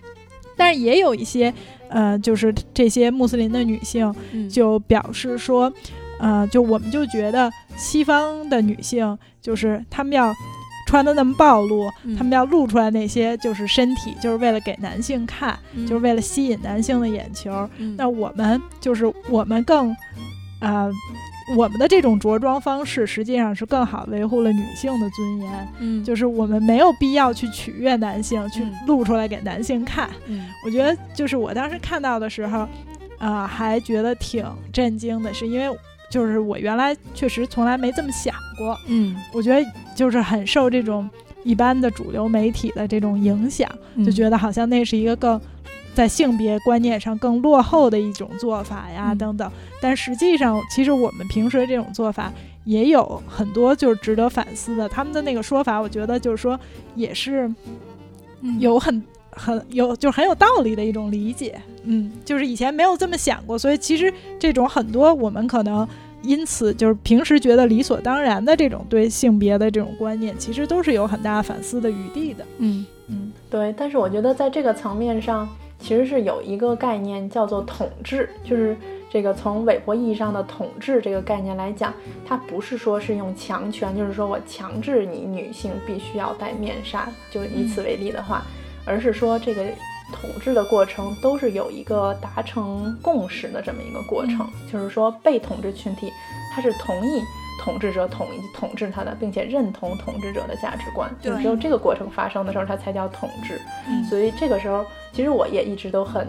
[0.60, 1.52] 但是也有一些
[1.88, 5.72] 呃，就是这些穆斯林的女性嗯就表示说，
[6.20, 10.32] 呃，就我们就觉得西方的女性就是她们要。
[10.86, 15.56] 穿的那么暴露，嗯她们要露出来那些就是身体，就是为了给男性看，
[15.86, 17.68] 就是为了吸引男性的眼球。
[17.78, 19.94] 嗯那我们就是我们更，
[20.60, 20.90] 呃，
[21.56, 26.04] 我们的这种着装方式实际上是更好维护了女性的尊严，嗯。
[26.04, 28.72] 就是我们没有必要去取悦男性，去嗯。
[28.86, 30.08] 露出来给男性看。
[30.26, 30.46] 嗯。
[30.64, 32.66] 我觉得就是我当时看到的时候，
[33.18, 35.76] 啊、还觉得挺震惊的，是因为
[36.10, 39.16] 就是我原来确实从来没这么想过，嗯。
[39.32, 41.08] 我觉得就是很受这种
[41.42, 43.68] 一般的主流媒体的这种影响。
[44.04, 45.38] 就觉得得好像那是一个更
[46.00, 49.52] 在性别观念上更落后的一种做法呀，嗯等等。
[49.82, 52.32] 但实际上，其实我们平时这种做法
[52.64, 54.88] 也有很多就是值得反思的。
[54.88, 56.58] 他们的那个说法，我觉得就是说
[56.94, 57.52] 也是
[58.58, 59.02] 有很。
[59.32, 65.86] 很有就很有道理的一种理解，嗯，就是以前没有这么想过，所以其实这种很多我们可能
[66.22, 75.48] 因此就是平时觉得理所当然的这种对性别的这种观念，其实都是有很大反思的余地的，嗯嗯对，但是我觉得在这个层面上，
[75.80, 78.76] 其实是有一个概念叫做统治，就是
[79.10, 81.92] 这个从韦伯意义上的统治这个概念来讲，
[82.26, 88.44] 它不是说是用强权，就是说我强制你女性必须要戴面纱，就以此为例的话，
[88.84, 89.64] 而是说这个
[90.12, 96.12] 统治的过程都是有一个达成共识的这么一个过程，就是说被统治群体
[96.54, 97.22] 他是同意。
[97.62, 103.60] 统治者统一统治他的，并且认同统治者的价值观，就只有这个过程发生的时候，它才叫统治。
[104.08, 104.82] 所以这个时候，
[105.12, 106.26] 其实我也一直都很，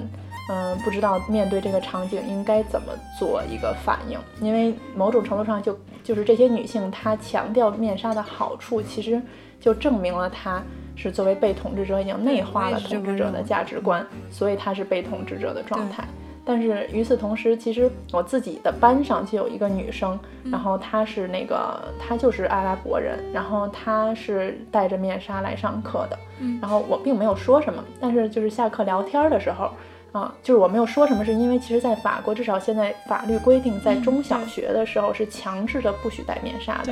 [0.51, 9.21] 嗯，不知道面对这个场景应该怎么做一个反应，因为某种程度上就就是这些女性她强调面纱的好处，其实
[9.57, 10.61] 就证明了她
[10.97, 16.03] 是作为被统治者已经内化了统治者的价值观，所以她是被统治者的状态。
[16.44, 26.18] 但是与此同时，其实我自己的班上就有一个女生，然后她是那个她就是阿拉伯人，然后她是戴着面纱来上课的，
[26.60, 29.70] 然后我并没有说什么，但是就是下课聊天的时候，
[30.12, 36.92] 啊，就是我没有说什么，是因为其实，在法国至少现在法律规定，在中小学的时候是强制的不许戴面纱的，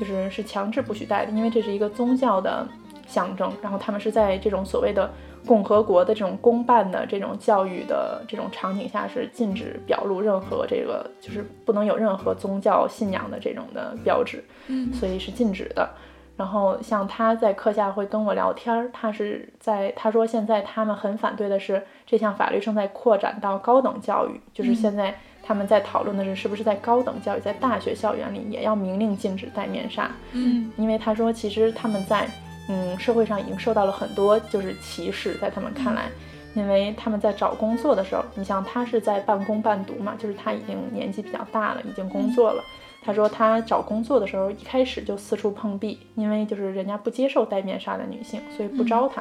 [0.00, 2.66] 就是是强制不许戴的，因为这是一个宗教的
[3.06, 5.08] 象征，然后他们是在这种所谓的。
[5.46, 15.88] 共和国的这种公办的这种教育的这种场景下是禁止表露任何这个，就是不能有任何宗教信仰的这种的标志，嗯，所以是禁止的。
[16.36, 32.28] 然后像他在课下会跟我聊天儿，他是在他说现在他们很反对的是这项法律正在扩展到高等教育，就是现在他们在讨论的是是不是在高等教育在大学校园里也要明令禁止戴面纱，嗯，因为他说其实他们在。
[32.68, 36.08] 嗯，社会上已经受到了很多就是歧视，在他们看来，
[36.54, 42.62] 因为他们在找工作的时候，你像他是在半工半读嘛，就是他已经年纪比较大了，已经工作了。
[43.02, 49.20] 他说他找工作的时候一开始就四处碰壁，因为就是人家不接受戴面纱的女性，所以不招他。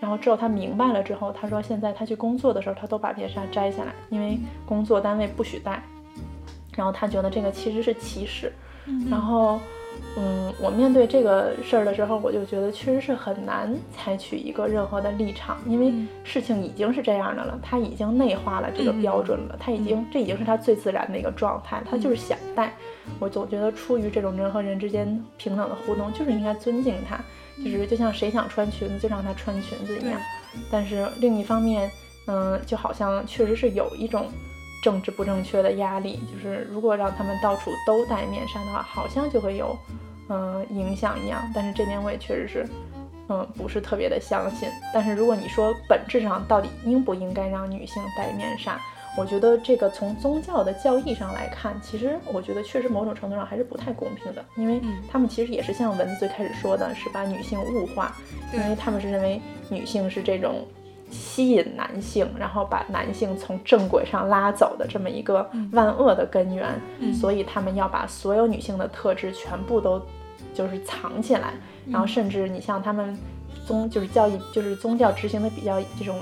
[0.00, 5.80] 然后之后他明白了之后，他说现在他去工作的时候，他都把面纱摘下来，因为工作单位不许戴。
[6.74, 8.52] 然后他觉得这个其实是歧视。
[9.08, 9.60] 然后。
[10.16, 15.92] 嗯，我面对这个事儿的时候，我就觉得确实是很难采取一个任何的立场，因为
[16.24, 22.74] 事情已经是这样的了，他已经内化了这个标准了，他已经这已经是他最自然的一个状态，他就是想戴。
[23.20, 27.20] 我总觉得出于这种人和人之间平等的互动，就是应该尊敬他，
[27.62, 30.20] 就是就像谁想穿裙子就让他穿裙子一样。
[30.70, 31.90] 但是另一方面，
[32.26, 34.26] 嗯，就好像确实是有一种。
[34.82, 39.76] 政治不正确的压力，就是如果让他们到处都戴面纱的话，好像就会有，
[40.28, 41.42] 嗯，影响一样。
[41.54, 42.68] 但是这点我也确实是，
[43.28, 44.68] 嗯，不是特别的相信。
[44.94, 48.80] 但是如果你说本质上到底应不应该让女性戴面纱，
[49.16, 58.14] 我觉得这个从宗教的教义上来看，其实我觉得确实某种程度上还是不太公平的，因为他们其实也是像文字最开始说的，是把女性物化，
[58.52, 60.64] 因为他们是认为女性是这种。
[61.10, 66.80] 吸引男性，然后把男性从正轨上拉走的这么一个万恶的根源，
[67.12, 70.00] 所以他们要把所有女性的特质全部都
[70.54, 71.54] 就是藏起来，
[71.88, 73.16] 然后甚至你像他们
[73.66, 76.16] 宗就是教义就是宗教执行的比较这种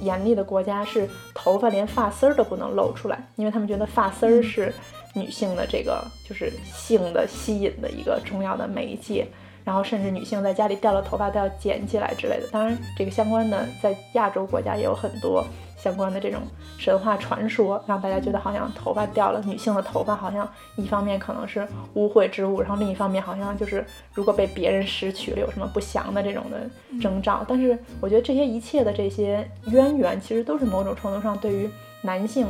[0.00, 4.72] 严厉的国家，是头发连发丝儿都不能露出来，因为他们觉得发丝儿是
[5.14, 9.26] 女性的这个就是性的吸引的一个重要的媒介。
[9.66, 12.46] 然后甚至女性在家里掉了头发都要捡起来之类的。
[12.52, 15.44] 当然，这个相关的在亚洲国家也有很多
[15.76, 16.40] 相关的这种
[16.78, 27.44] 神话传说，让大家觉得好像头发掉了，女性的头发好像一方面可能是污秽之物，然后另一方面好像就是如果被别人拾取了有什么不祥的这种的征兆。
[27.48, 31.68] 但是我觉得这些一切的这些渊源，其实都是某种程度上对于
[32.02, 32.46] 男性。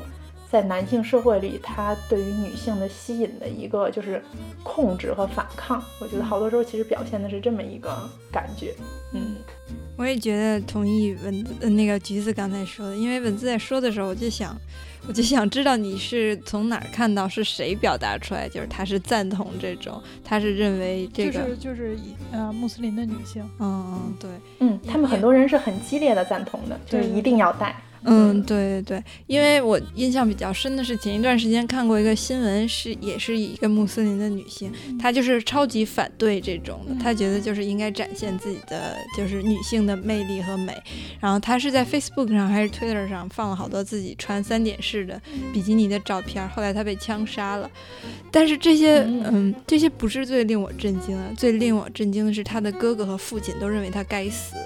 [0.50, 4.22] 在男性社会里，他对于女性的吸引的一个就是
[4.62, 8.74] 控制和反抗，我觉得好多时候其实表现的是这么一个感觉。
[9.12, 9.36] 嗯，
[9.96, 14.56] 我也觉得同意文字那个橘子刚才说的，因为文字在说的时候，我就想，
[15.08, 21.98] 我就想知道你是从哪儿看到是谁表达出来，就是他是赞同这种，他是认为这个就是就是
[22.30, 24.30] 呃穆斯林的女性，嗯嗯对，
[24.60, 27.74] 嗯，他们很多人是很激烈的赞同的，就是一定要带。
[28.02, 28.56] 嗯，对。
[28.66, 40.74] 对对，因为我印象比较深的是前一段时间看过一个新闻，是也是一个穆斯林的女性，她就是超级反对这种的，她觉得就是应该展现自己的就是女性的魅力和美，
[41.20, 45.20] 然后她是在 Facebook 上还是 Twitter 上放了好多自己穿三点式的
[45.52, 47.70] 比基尼的照片，后来她被枪杀了，
[48.30, 54.56] 但是这些嗯这些不是最令我震惊的，最令我震惊的是她的哥哥和父亲都认为她该死，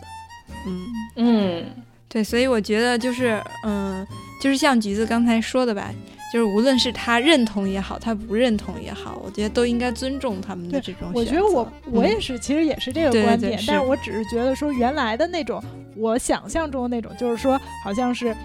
[0.66, 0.86] 嗯。
[1.16, 1.64] 嗯。
[2.10, 4.04] 对，所以我觉得就是，嗯，
[4.42, 5.92] 就是像橘子刚才说的吧，
[6.32, 11.08] 就是无论是他认同也好，他不认同也好，我觉得都应该尊重他们的这种。
[11.14, 15.62] 我觉得我我也是，其实也是这个观点，但是我只是觉得说原来的那种，
[15.94, 18.36] 我想象中的那种，就是说好像是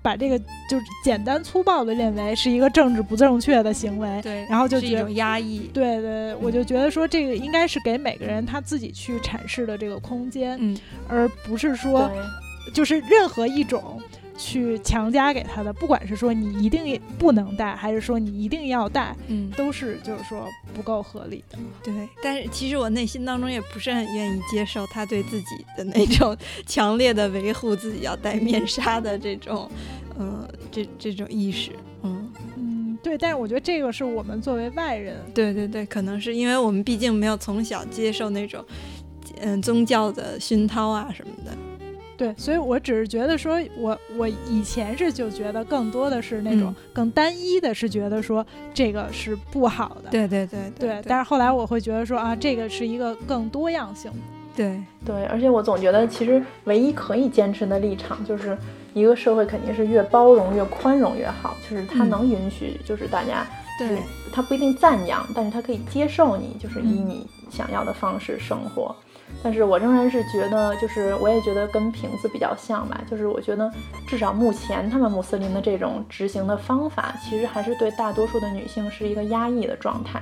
[0.00, 0.38] 把这个
[0.70, 12.08] 就是简单粗暴的认为是一个政治不正确的行为，对，然后就是觉得一种压抑，对对，我就觉得说这个应该是给每个人他自己去阐释的这个空间，嗯，而不是说
[12.72, 14.00] 就是任何一种。
[14.40, 21.58] 去强加给他的，不管是说你一定不能带，还是说你一定要带，嗯，都是就是说不够合理的。
[21.82, 29.68] 对，但是其实我内心当中也不是很愿意接受他对自己的那种强烈的维护自己要戴面纱的这种，
[30.16, 31.72] 呃，这这种意识。
[32.04, 38.64] 嗯嗯，对，但是我觉得这个是我们作为外人，对对对，可能是因为我们毕竟没有从小接受那种，
[39.40, 41.50] 嗯，宗教的熏陶啊什么的。
[42.18, 48.44] 对，所以我只是觉得说，我我以前是就觉得更多的是那种更单一的，是觉得说
[48.74, 50.10] 这个是不好的。
[50.10, 51.00] 对对对对。
[51.06, 54.10] 但是后来我会觉得说啊，这个是一个更多样性。
[54.56, 58.58] 对对，而且我总觉得其实唯一可以坚持的立场就是
[58.92, 63.46] 一个社会肯定是越包容越宽容越好，就是它能允许就是大家，
[63.78, 64.02] 对，
[64.32, 68.92] 它不一定赞扬，但是它可以接受你，就是以你想要的方式生活。
[69.42, 73.70] 但是我仍然是觉得，就是我也觉得跟瓶子比较像吧，就是我觉得
[74.06, 80.20] 至少目前他们穆斯林的这种执行的方法，其实还是对大多数的女性是一个压抑的状态。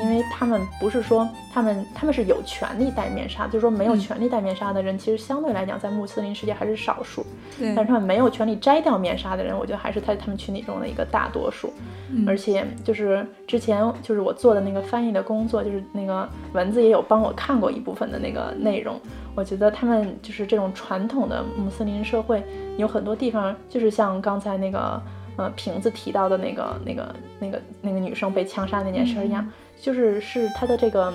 [0.00, 7.26] 因为他们不是说他们他们是有权利戴面纱，就是说没有权利戴面纱的人，其实相对来讲在穆斯林世界还是少数。
[7.58, 7.74] 对。
[7.74, 11.72] 但是他们没有权利摘掉面纱的人，我觉得还是在他们群体中的一个大多数。
[12.10, 12.24] 嗯。
[12.26, 18.98] 而且就是之前就是我做的那个翻译的工作，就是那个文字也有帮我看过一部分的那个内容。
[19.34, 22.42] 我觉得他们就是这种传统的穆斯林社会，
[22.76, 25.00] 有很多地方就是像刚才那个
[25.36, 29.46] 呃瓶子提到的那个那个那个那个女生被枪杀那件事一样。
[29.82, 31.12] 就是是他的这个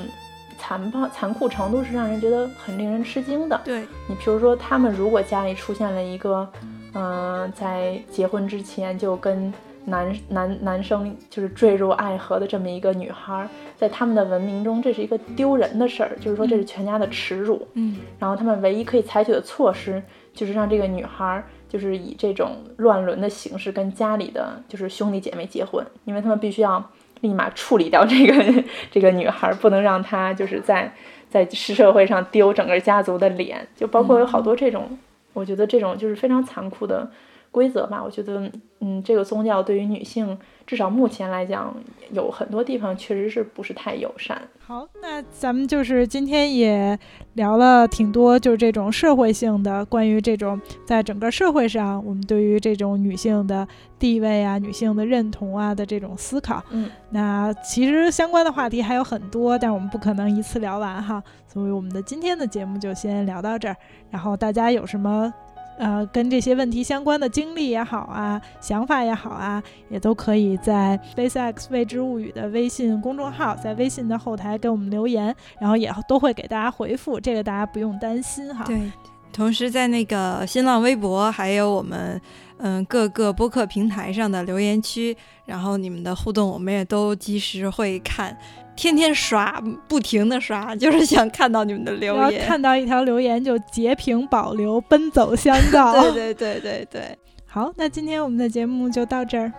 [0.58, 3.60] 残暴残酷程度是让人觉得很令人吃惊的。
[3.64, 6.46] 对你，比如说他们如果家里出现了一个，
[6.94, 9.54] 嗯，在结婚之前就跟
[9.86, 13.48] 男男男生就是坠入爱河的这么一个女孩，
[13.78, 17.66] 在他们的文明中这是一个丢人的事儿，就是说这是全家的耻辱。
[17.76, 20.04] 嗯，然后他们唯一可以采取的措施
[20.34, 26.84] 就是让这个女孩就是以这种乱伦的形式跟家里的就是兄弟姐妹结婚，因为他们必须要。
[27.22, 30.94] 立马处理掉这个 这个女孩，不能让她就是在
[31.30, 34.98] 在社会上丢整个家族的脸，就包括有好多这种，
[35.34, 37.10] 我觉得这种就是非常残酷的
[37.58, 38.04] 规则吧。
[38.04, 38.52] 我觉得，
[38.82, 40.38] 嗯，这个宗教对于女性。
[40.68, 41.74] 至少目前来讲，
[42.12, 44.38] 有很多地方确实是不是太友善。
[44.60, 47.00] 好，那咱们就是今天也
[47.36, 53.66] 聊了挺多，就是这种社会性的，关于这种在整个社会上，我们对于这种女性的
[53.98, 56.62] 地位啊、女性的认同啊的这种思考。
[56.72, 63.78] 嗯，那其实相关的话题还有很多，但是我们不可能一次聊完哈，所以我们的今天的节目就先聊到这儿。
[64.12, 65.34] 然后大家有什么？
[65.78, 78.64] 呃，跟这些问题相关的经历也好啊，想法也好啊，也都可以在 SpaceX 未知物语的微信公众号，在微信的后台给我们留言，然后也都会给大家回复，这个大家不用担心哈。
[78.66, 78.92] 对，
[79.32, 82.20] 同时在那个新浪微博，还有我们
[82.58, 85.16] 嗯各个播客平台上的留言区，
[85.46, 88.36] 然后你们的互动我们也都及时会看。
[88.78, 92.46] 天天刷，不停的刷， 就是想看到你们的留言。
[92.48, 95.92] 看到一条留言就截屏保留，奔走相告。
[96.00, 97.20] 对对对对对。
[97.48, 99.52] 好，那今天我们的节目就到这儿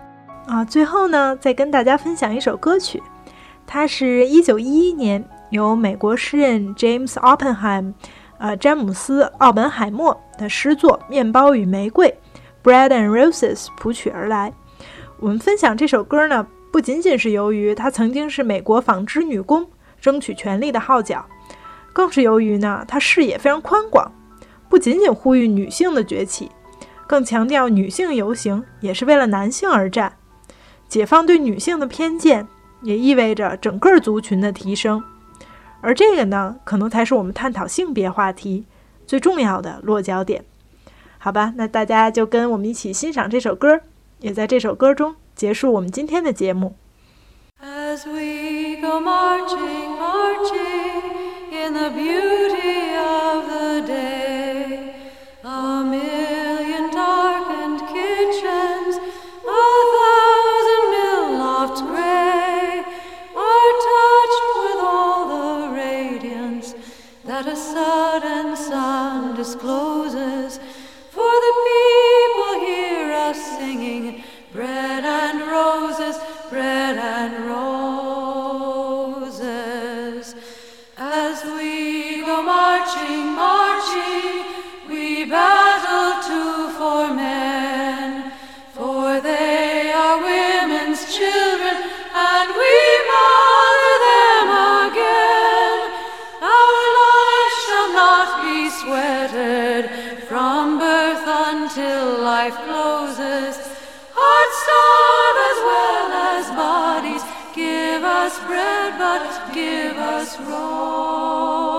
[0.47, 0.63] 啊。
[0.63, 3.03] 最后呢，再跟大家分享一首歌曲，
[3.67, 7.93] 它是一九一一年由美国诗人 James Oppenheim，
[8.37, 12.07] 呃，詹姆斯·奥本海默的诗作《面包与玫瑰》
[12.63, 14.53] （Bread and Roses） 谱曲而来。
[15.19, 16.47] 我们分享这首歌呢。
[16.71, 19.67] 不仅仅是由于她曾经是美国纺织女工，
[19.99, 21.25] 争取权利的号角，
[21.91, 24.11] 更是由于呢，她视野非常宽广，
[24.69, 26.51] 不仅仅呼吁女性的崛起，
[27.07, 30.17] 更强调女性游行也是为了男性而战，
[30.87, 32.47] 解放对女性的偏见，
[32.83, 35.03] 也意味着整个族群的提升。
[35.81, 38.65] 而这个呢，可能才是我们探讨性别话题
[39.07, 40.45] 最重要的落脚点。
[41.17, 43.81] 好吧，那大家就跟我们一起欣赏这首歌，
[44.19, 45.15] 也在这首歌中。
[45.38, 46.76] 结束我们今天的节目。
[47.62, 51.02] As we go marching, marching
[51.50, 54.94] in the beauty of the day,
[55.42, 59.66] a million darkened kitchens, a
[59.96, 62.84] thousand mill lofts gray,
[63.34, 66.74] are touched with all the radiance
[67.24, 70.37] that a sudden sun discloses.
[101.79, 103.55] till life closes.
[104.19, 107.23] hearts starve as well as bodies.
[107.55, 109.23] Give us bread, but
[109.53, 111.69] give us roses.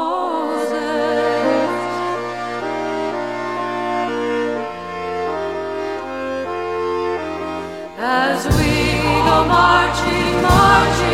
[7.99, 8.73] As we
[9.29, 11.10] go marching, marching.